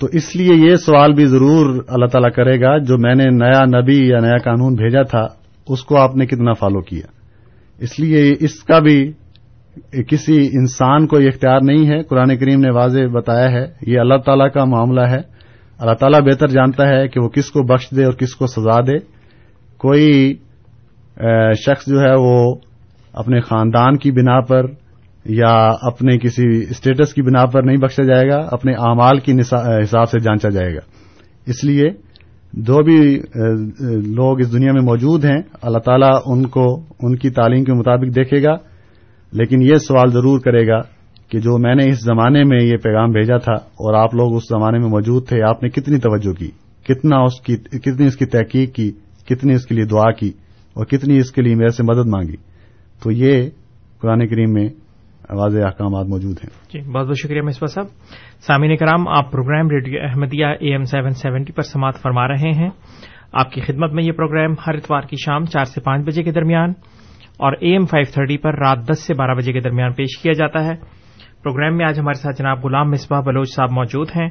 [0.00, 3.64] تو اس لیے یہ سوال بھی ضرور اللہ تعالیٰ کرے گا، جو میں نے نیا
[3.66, 5.26] نبی یا نیا قانون بھیجا تھا،
[5.68, 7.06] اس کو آپ نے کتنا فالو کیا؟
[7.78, 9.12] اس لیے اس کا بھی
[10.08, 14.18] کسی انسان کو یہ اختیار نہیں ہے۔ قرآن کریم نے واضح بتایا ہے، یہ اللہ
[14.26, 15.20] تعالیٰ کا معاملہ ہے۔
[15.78, 18.80] اللہ تعالیٰ بہتر جانتا ہے کہ وہ کس کو بخش دے اور کس کو سزا
[18.80, 18.98] دے۔
[19.78, 20.34] کوئی
[21.56, 22.54] شخص جو ہے وہ
[23.12, 24.66] اپنے خاندان کی بنا پر
[25.28, 30.08] یا اپنے کسی اسٹیٹس کی بنا پر نہیں بخشا جائے گا، اپنے اعمال کی حساب
[30.10, 30.80] سے جانچا جائے گا۔
[31.46, 31.88] اس لیے
[32.52, 32.98] جو بھی
[34.14, 36.64] لوگ اس دنیا میں موجود ہیں، اللہ تعالیٰ ان کو،
[37.02, 38.54] ان کی تعلیم کے مطابق دیکھے گا،
[39.32, 40.80] لیکن یہ سوال ضرور کرے گا
[41.30, 44.48] کہ جو میں نے اس زمانے میں یہ پیغام بھیجا تھا اور آپ لوگ اس
[44.48, 46.50] زمانے میں موجود تھے، آپ نے کتنی توجہ کی؟
[46.86, 48.90] کتنا اس کی، کتنی اس کی تحقیق کی؟
[49.28, 50.30] کتنی اس کے لیے دعا کی؟
[50.76, 52.36] اور کتنی اس کے لیے میرے سے مدد مانگی؟
[53.02, 53.48] تو یہ
[54.00, 54.68] قرآن کریم میں
[55.30, 57.86] واضح احکامات موجود ہیں۔ جی بہت بہت شکریہ مصباح صاحب۔
[58.46, 62.68] سامعین کرام، آپ programme radio Ahmadiyya A M seven seventy پر سماعت فرما رہے ہیں۔
[63.32, 66.32] آپ کی خدمت میں یہ پروگرام ہر اتوار کی شام چار سے پانچ بجے کے
[66.32, 66.70] درمیان
[67.38, 70.32] اور اے ایم فائیو تھرٹی پر رات دس سے بارہ بجے کے درمیان پیش کیا
[70.32, 70.74] جاتا ہے۔
[71.42, 74.28] پروگرام میں آج ہمارے ساتھ جناب غلام مصباح بلوچ صاحب موجود ہیں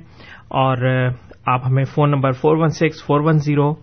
[0.47, 1.07] اور
[1.45, 3.73] آپ ہمیں phone number four one six four one zero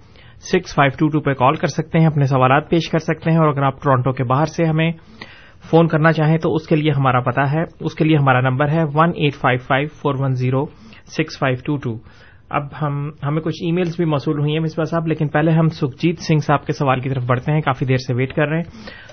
[0.53, 3.39] six five two two پہ کال کر سکتے ہیں، اپنے سوالات پیش کر سکتے ہیں
[3.39, 4.93] اور اگر آپ ٹورانٹو کے باہر سے ہمیں
[5.71, 8.69] فون کرنا چاہیں تو اس کے لیے ہمارا پتا ہے اس کے لیے ہمارا نمبر
[8.69, 10.65] ہے one eight five five four one zero
[11.17, 11.95] six five two two
[12.51, 15.69] اب ہم ہمیں کچھ ای میلز بھی موصول ہوئی ہیں مصباح صاحب لیکن پہلے ہم
[15.69, 18.57] سکھجیت سنگھ صاحب کے سوال کی طرف بڑھتے ہیں کافی دیر سے ویٹ کر رہے
[18.57, 18.65] ہیں۔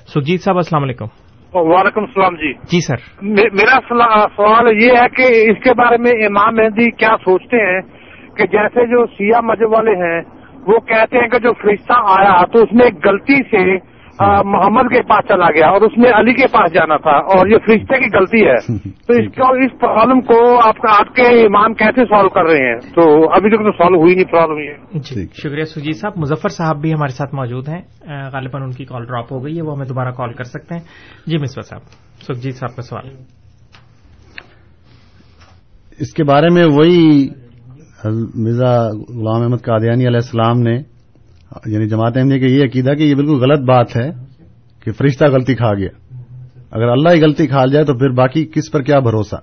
[0.08, 1.06] سکھجیت صاحب السلام علیکم۔
[1.54, 3.24] وعلیکم السلام جی۔ جی سر۔
[3.54, 3.80] میرا
[4.36, 7.82] سوال یہ ہے کہ اس کے بارے میں امام مہندی کیا سوچتے ہیں
[8.38, 10.22] کہ جیسے جو سیاہ مذہب والے ہیں
[10.68, 13.91] وہ کہتے ہیں کہ جو فرشتہ آیا تو اس میں غلطی سے
[14.45, 17.57] محمد کے پاس چلا گیا اور اس میں علی کے پاس جانا تھا اور یہ
[17.57, 18.55] فرشتے کی غلطی ہے۔
[19.07, 22.80] تو اس کو اس پرابلم کو آپ آپ کے امام کیسے سالو کر رہے ہیں؟
[22.80, 26.82] تو ابھی تک تو سالو ہوئی نہیں پرابلم یہ۔ جی۔ شکریہ سجیت صاحب۔ مظفر صاحب
[26.82, 27.82] بھی ہمارے ساتھ موجود ہیں۔
[28.34, 30.82] غالباً ان کی کال ڈراپ ہو گئی ہے وہ ہمیں دوبارہ کال کر سکتے ہیں۔
[31.28, 31.82] جی مصور صاحب
[32.24, 33.07] سکھجیت صاحب کا سوال۔
[35.99, 37.28] اس کے بارے میں وہی
[38.36, 40.91] مرزا غلام احمد قادیانی علیہ السلام نے
[41.66, 44.10] یعنی جماعت احمدیہ کا یہ عقیدہ کہ یہ بالکل غلط بات ہے
[44.84, 45.89] کہ فرشتہ غلطی کھا گیا۔
[46.72, 49.36] اگر اللہ ہی غلطی کھا جائے تو پھر باقی کس پر کیا بھروسہ؟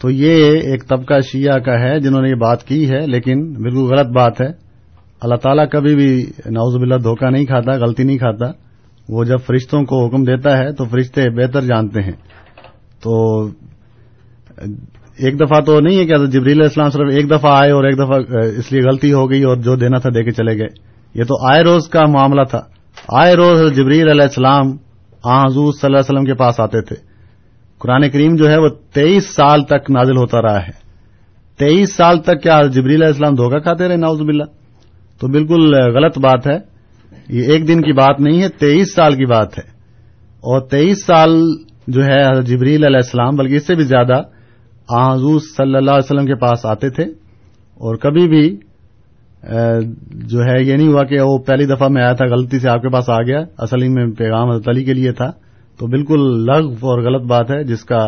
[0.00, 3.80] تو یہ ایک طبقہ شیعہ کا ہے جنہوں نے یہ بات کی ہے، لیکن بالکل
[3.80, 4.48] غلط بات ہے۔
[5.20, 6.16] اللہ تعالیٰ کبھی بھی
[6.50, 8.46] ناؤز باللہ دھوکہ نہیں کھاتا، غلطی نہیں کھاتا۔
[9.08, 12.12] وہ جب فرشتوں کو حکم دیتا ہے تو فرشتے بہتر جانتے ہیں۔
[13.02, 13.44] تو
[15.18, 18.38] ایک دفعہ تو نہیں ہے کہ جبریل اسلام صرف ایک دفعہ آئے اور ایک دفعہ
[18.58, 21.52] اس لیے غلطی ہو گئی اور جو دینا تھا دے کے چلے گئے۔ یہ تو
[21.52, 22.60] آئے روز کا معاملہ تھا۔
[23.08, 24.66] آئے روز جبریل علیہ السلام
[25.24, 26.96] حضور صلی اللہ علیہ وسلم کے پاس آتے تھے۔
[27.78, 30.82] قرآن کریم جو ہے وہ تیئیس سال تک نازل ہوتا رہا ہے۔
[31.58, 34.44] تیئیس سال تک کیا جبریل علیہ السلام دھوکہ کھاتے رہے؟ ناؤز باللہ۔
[35.20, 36.58] تو بالکل غلط بات ہے۔
[37.28, 39.68] یہ ایک دن کی بات نہیں ہے، تیئیس سال کی بات ہے۔
[40.22, 41.42] اور تیئیس سال
[41.88, 44.22] جو ہے جبریل علیہ السلام، بلکہ اس سے بھی زیادہ
[45.14, 47.04] حضور صلی اللہ علیہ وسلم کے پاس آتے تھے۔
[47.74, 48.56] اور کبھی بھی
[50.10, 52.82] جو ہے یہ نہیں ہوا کہ وہ پہلی دفعہ میں آیا تھا، غلطی سے آپ
[52.82, 55.30] کے پاس آ گیا۔ اصل میں پیغام حضرت علی کے لیے تھا۔
[55.78, 58.06] تو بالکل لغ اور غلط بات ہے، جس کا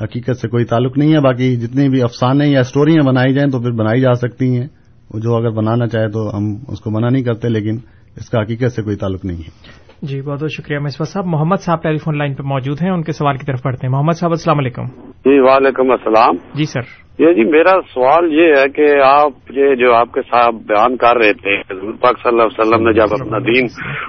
[0.00, 3.60] حقیقت سے کوئی تعلق نہیں ہے۔ باقی جتنی بھی افسانے یا اسٹوریاں بنائی جائیں تو
[3.60, 4.66] پھر بنائی جا سکتی ہیں۔
[5.14, 7.78] جو اگر بنانا چاہے تو ہم اس کو منع نہیں کرتے، لیکن
[8.16, 11.56] اس کا حقیقت سے کوئی تعلق نہیں ہے۔ جی بہت بہت شکریہ مصباح صاحب۔ محمد
[11.56, 14.12] صاحب ٹیلی فون لائن پہ موجود ہیں ان کے سوال کی طرف پڑھتے ہیں۔ محمد
[14.12, 16.80] صاحب السلام علیکم۔ جی وعلیکم السلام۔ جی سر۔
[17.18, 21.16] یہ جی میرا سوال یہ ہے کہ آپ یہ جو آپ کے صاحب بیان کر
[21.16, 23.66] رہے تھے حضور پاک صلی اللہ علیہ وسلم نے جب اپنا دین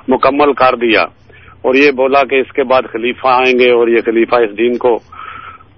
[0.07, 1.01] مکمل کر دیا
[1.61, 4.77] اور یہ بولا کہ اس کے بعد خلیفہ آئیں گے اور یہ خلیفہ اس دین
[4.77, 4.97] کو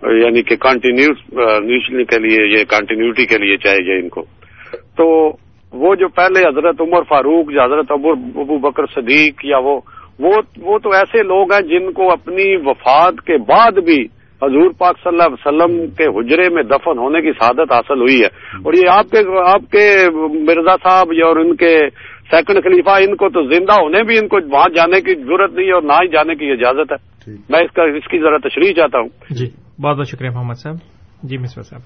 [0.04, 4.22] یعنی کہ کنٹینیوشن کے لیے یہ کنٹینیوٹی کے لیے چاہیے ان کو۔
[4.98, 5.30] تو
[5.74, 9.80] وہ جو پہلے حضرت عمر فاروق یا حضرت ابو بکر صدیق یا وہ
[10.20, 14.06] وہ تو ایسے لوگ ہیں جن کو اپنی وفات کے بعد بھی
[14.42, 18.22] حضور پاک صلی اللہ علیہ وسلم کے حجرے میں دفن ہونے کی سعادت حاصل ہوئی
[18.22, 18.26] ہے۔
[18.58, 21.80] اور یہ آپ کے آپ کے مرزا صاحب یا اور ان کے
[22.32, 25.68] سیکنڈ خلیفہ ان کو تو زندہ ہونے بھی ان کو وہاں جانے کی ضرورت نہیں
[25.68, 28.74] ہے اور نہ ہی جانے کی اجازت ہے۔ میں اس کا اس کی ذرا تشریح
[28.74, 29.46] چاہتا ہوں۔ جی
[29.82, 30.76] بہت بہت شکریہ محمد صاحب۔
[31.24, 31.82] جی مصور صاحب۔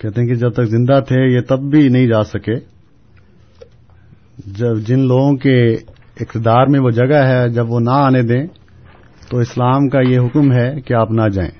[0.00, 2.79] کہتے ہیں کہ جب تک زندہ تھے یہ تب بھی نہیں جا سکے۔
[4.46, 5.74] جب جن لوگوں کے
[6.20, 8.46] اقتدار میں وہ جگہ ہے، جب وہ نہ آنے دیں،
[9.30, 11.50] تو اسلام کا یہ حکم ہے کہ آپ نہ جائیں۔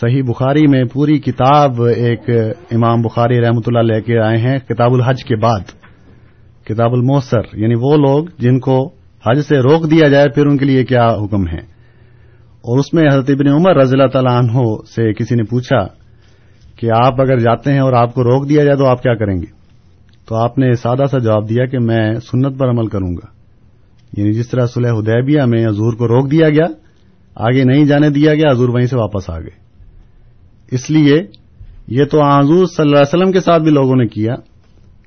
[0.00, 2.30] صحیح بخاری میں پوری کتاب ایک
[2.70, 5.60] امام بخاری رحمۃ اللہ لے کے آئے ہیں، کتاب الحج کے بعد۔
[6.64, 8.90] کتاب الموسر یعنی وہ لوگ جن کو
[9.26, 11.78] حج سے روک دیا جائے، پھر ان کے لیے کیا حکم ہے؟
[12.58, 14.62] اور اس میں حضرت ابن عمر رضی اللہ تعالیٰ عنہ
[14.94, 15.86] سے کسی نے پوچھا
[16.76, 19.34] کہ آپ اگر جاتے ہیں اور آپ کو روک دیا جائے تو آپ کیا کریں
[19.34, 19.57] گے؟
[20.28, 23.26] تو آپ نے سادہ سا جواب دیا کہ میں سنت پر عمل کروں گا۔
[24.16, 26.66] یعنی جس طرح صلح حدیبیہ میں حضور کو روک دیا گیا،
[27.34, 29.50] آگے نہیں جانے دیا گیا، حضور وہیں سے واپس آ گئے۔
[30.70, 31.26] اس لیے
[31.88, 34.34] یہ تو حضور صلی اللہ علیہ وسلم کے ساتھ بھی لوگوں نے کیا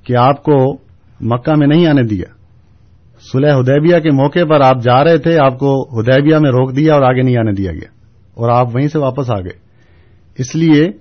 [0.03, 0.73] کہ آپ کو
[1.21, 2.25] مکہ میں نہیں آنے دیا۔
[3.33, 6.93] صلح حدیبیہ کے موقع پر آپ جا رہے تھے، آپ کو حدیبیہ میں روک دیا
[6.93, 7.91] اور آگے نہیں آنے دیا گیا۔
[8.33, 9.59] اور آپ وہیں سے واپس آ گئے۔
[10.37, 10.91] اس لیے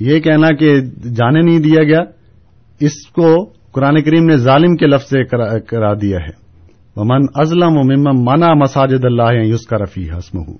[0.00, 0.80] یہ کہنا کہ
[1.14, 2.00] جانے نہیں دیا گیا
[2.80, 5.24] اس کو قرآن کریم نے ظالم کے لفظ سے
[5.58, 6.46] کرا دیا ہے۔
[6.96, 10.58] ومن ازلم و ممم منا مساجد اللہ یوس کا رفیع حسم ہوں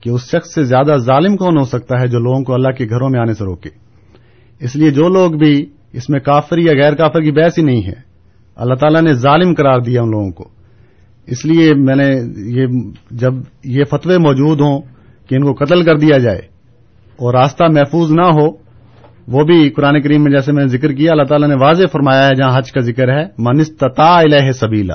[0.00, 2.84] کہ اس شخص سے زیادہ ظالم کون ہو سکتا ہے جو لوگوں کو اللہ کے
[2.84, 3.68] گھروں میں آنے سے روکے۔
[4.60, 7.82] اس لیے جو لوگ بھی اس میں کافر یا غیر کافر کی بحث ہی نہیں
[7.86, 8.10] ہے۔
[8.56, 10.48] اللہ تعالیٰ نے ظالم قرار دیا ان لوگوں کو۔
[11.26, 12.66] اس لیے میں نے یہ
[13.10, 13.32] جب
[13.64, 14.80] یہ فتوے موجود ہوں
[15.28, 16.38] کہ ان کو قتل کر دیا جائے
[17.16, 18.50] اور راستہ محفوظ نہ ہو
[19.30, 22.26] وہ بھی قرآن کریم میں جیسے میں نے ذکر کیا، اللہ تعالیٰ نے واضح فرمایا
[22.26, 24.94] ہے جہاں حج کا ذکر ہے منستتا الہ سبیلا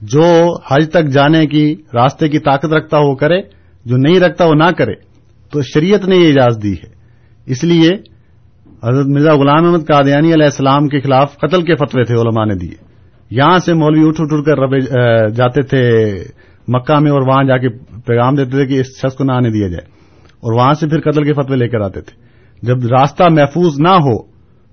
[0.00, 0.22] جو
[0.70, 3.42] حج تک جانے کی راستے کی طاقت رکھتا ہو کرے،
[3.84, 4.94] جو نہیں رکھتا وہ نہ کرے۔
[5.52, 6.88] تو شریعت نے یہ اجازت دی ہے۔
[7.46, 7.88] اس لیے
[8.84, 12.54] حضرت مرزا غلام احمد قادیانی علیہ السلام کے خلاف قتل کے فتوے تھے، علماء نے
[12.54, 12.84] دیے۔
[13.30, 14.78] یہاں سے مولوی اٹھ اٹھ کر
[15.28, 16.14] جاتے تھے
[16.68, 17.68] مکہ میں اور وہاں جا کے
[18.06, 19.86] پیغام دیتے تھے کہ اس شخص کو نہ آنے دیا جائے۔
[20.30, 22.33] اور وہاں سے پھر قتل کے فتوے لے کر آتے تھے۔
[22.64, 24.22] جب راستہ محفوظ نہ ہو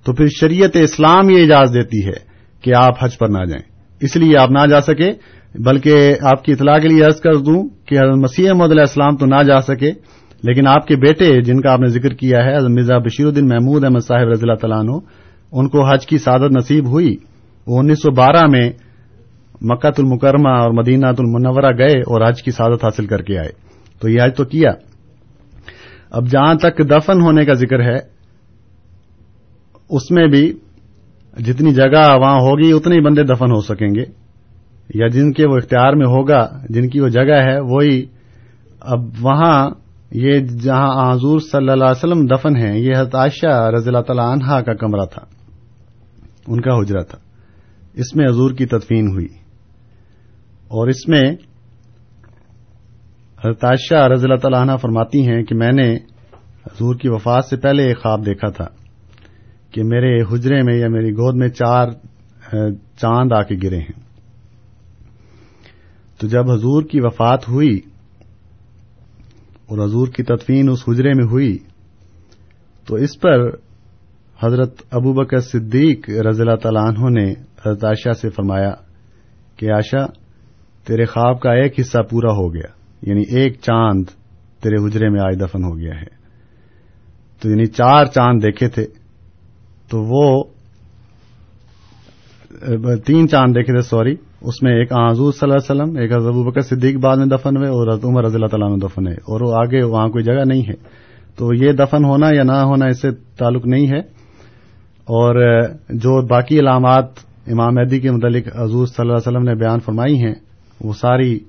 [0.04, 2.32] تو پھر شریعت اسلام یہ اجازت دیتی ہے
[2.62, 3.72] کہ آپ حج پر نہ جائیں۔
[4.02, 5.10] اس لیے آپ نہ جا سکے،
[5.56, 9.18] بلکہ آپ کی اطلاع کے لیے عرض کر دوں کہ حضرت مسیح محمد علیہ السلام
[9.18, 9.92] تو نہ جا سکے،
[10.44, 13.48] لیکن آپ کے بیٹے جن کا آپ نے ذکر کیا ہے، حضرت مرزا بشیر الدین
[13.48, 14.92] محمود احمد صاحب رضی اللہ تعالیٰ عنہ،
[15.52, 17.16] ان کو حج کی سعادت نصیب ہوئی۔
[17.68, 18.70] وہ انیس سو بارہ میں
[19.62, 23.50] مکت المکرمہ اور مدینہ المنورہ گئے اور حج کی سعادت حاصل کر کے آئے۔
[24.02, 24.91] تو یہ حج تو کیا۔
[26.12, 27.98] اب جہاں تک دفن ہونے کا ذکر ہے،
[29.90, 30.54] اس میں بھی
[31.38, 34.04] جتنی جگہ وہاں ہوگی، اتنے ہی بندے دفن ہو سکیں گے۔
[34.96, 38.06] یا جن کے وہ اختیار میں ہوگا، جن کی وہ جگہ ہے، وہی
[38.80, 39.70] اب وہاں
[40.12, 44.34] یہ جہاں حضور صلی اللہ علیہ وسلم دفن ہیں، یہ حضرت عائشہ رضی اللہ تعالی
[44.34, 45.26] عنہا کا کمرہ تھا۔
[46.48, 47.18] ان کا حجرہ تھا۔
[47.94, 49.28] اس میں حضور کی تدفین ہوئی۔
[50.68, 51.36] اور اس میں
[53.46, 55.96] حضرت عائشہ رضی اللہ تعالیٰ عنہ فرماتی ہیں کہ میں نے
[56.66, 58.66] حضور کی وفات سے پہلے ایک خواب دیکھا تھا
[59.72, 61.88] کہ میرے حجرے میں یا میری گود میں چار
[62.98, 64.00] چاند آ کے گرے ہیں۔
[66.20, 67.80] تو جب حضور کی وفات ہوئی
[69.68, 71.58] اور حضور کی تدفین اس حجرے میں ہوئی
[72.88, 73.50] تو اس پر
[74.44, 78.72] حضرت ابو بکر صدیق رضی اللہ تعالیٰ عنہ نے حضرت عائشہ سے فرمایا
[79.56, 80.06] کہ عائشہ،
[80.88, 84.04] تیرے خواب کا ایک حصہ پورا ہو گیا۔ یعنی ایک چاند
[84.64, 86.22] تیرے حجرے میں آج دفن ہو گیا ہے۔
[87.42, 88.86] تو یعنی چار چاند دیکھے تھے،
[89.90, 90.44] تو وہ،
[93.06, 96.44] تین چاند دیکھے تھے، سوری، اس میں ایک حضور صلی اللہ علیہ وسلم، ایک ابو
[96.44, 99.42] بکر صدیق بعد میں دفن ہوئے، اور عمر رضی اللہ تعالیٰ میں دفن ہے اور
[99.42, 101.02] وہ آگے وہاں کوئی جگہ نہیں ہے۔
[101.36, 104.22] تو یہ دفن ہونا یا نہ ہونا اس سے تعلق نہیں ہے۔
[105.02, 107.06] اور جو باقی علامات
[107.48, 110.34] امام مہدی کے متعلق حضور صلی اللہ علیہ وسلم نے بیان فرمائی ہیں،
[110.82, 111.40] وہ ساری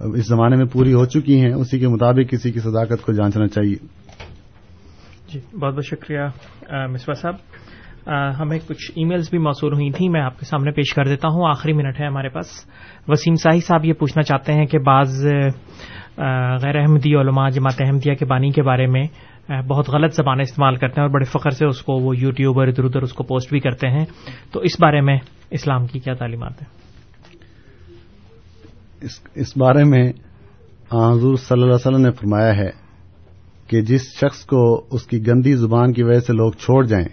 [0.00, 3.46] اس زمانے میں پوری ہو چکی ہیں، اسی کے مطابق کسی کی صداقت کو جانچنا
[3.46, 3.86] چاہیے۔
[5.32, 6.20] جی بہت بہت شکریہ
[6.86, 7.34] مصباح صاحب۔
[8.40, 11.28] ہمیں کچھ ای میلز بھی موصول ہوئی تھیں، میں آپ کے سامنے پیش کر دیتا
[11.28, 12.46] ہوں۔ آخری منٹ ہے ہمارے پاس۔
[13.08, 15.26] وسیم ساہی صاحب یہ پوچھنا چاہتے ہیں کہ بعض
[16.62, 19.04] غیر احمدی علماء جماعت احمدیہ کے بانی کے بارے میں
[19.62, 22.68] بہت غلط زبانیں استعمال کرتے ہیں اور بڑے فخر سے اس کو وہ یوٹیوب اور
[22.68, 24.04] ادھر ادھر اس کو پوسٹ بھی کرتے ہیں۔
[24.52, 25.18] تو اس بارے میں
[25.50, 26.77] اسلام کی کیا تعلیمات ہیں؟
[29.34, 30.12] اس بارے میں
[30.92, 32.70] حضور صلی اللہ علیہ وسلم نے فرمایا ہے
[33.66, 37.06] کہ جس شخص کو اس کی گندی زبان کی وجہ سے لوگ چھوڑ جائیں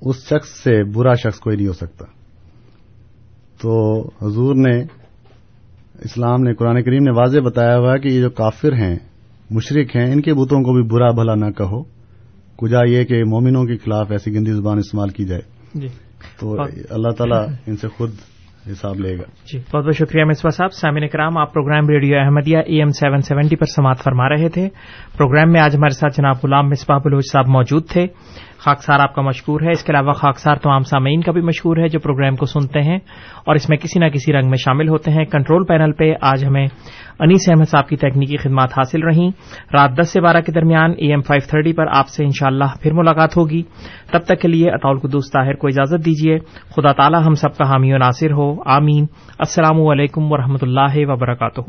[0.00, 2.04] اس شخص سے برا شخص کوئی نہیں ہو سکتا۔
[3.62, 4.82] تو حضور نے
[5.98, 8.98] اسلام نے قرآن کریم نے واضح بتایا ہوا کہ یہ جو کافر ہیں
[9.50, 11.82] مشرق ہیں ان کے بتوں کو بھی برا بھلا نہ کہو۔
[12.56, 15.42] کجا یہ کہ مومنوں کے خلاف ایسی گندی زبان استعمال کی جائے۔
[15.74, 15.86] جی۔
[16.40, 16.56] تو
[16.90, 18.10] اللہ تعالیٰ ان سے خود
[18.70, 22.58] حساب لے گا۔ جی بہت بہت شکریہ مصباح صاحب۔ سامعین کرام آپ programme radio Ahmadiyya
[22.58, 24.68] A M seven seventy پر سماعت فرما رہے تھے۔
[25.16, 28.06] پروگرام میں آج ہمارے ساتھ جناب غلام مصباح بلوچ صاحب موجود تھے۔
[28.58, 31.88] خاکسار آپ کا مشکور ہے۔ اس کے علاوہ خاکسار تمام سامعین کا بھی مشکور ہے
[31.88, 32.98] جو پروگرام کو سنتے ہیں
[33.44, 36.44] اور اس میں کسی نہ کسی رنگ میں شامل ہوتے ہیں۔ کنٹرول پینل پہ آج
[36.44, 36.66] ہمیں
[37.20, 39.30] انیس احمد صاحب کی تکنیکی خدمات حاصل رہیں۔
[39.72, 42.92] رات دس سے بارہ کے درمیان اے ایم فائیو تھرٹی پر آپ سے انشاءاللہ پھر
[42.92, 43.62] ملاقات ہوگی۔
[44.12, 46.38] تب تک کے لیے اطول قدوس طاہر کو اجازت دیجیے۔
[46.76, 49.06] خدا تعالی ہم سب کا حامی و ناصر ہو۔ آمین۔
[49.38, 51.60] السلام علیکم ورحمۃ اللہ وبرکاتہ۔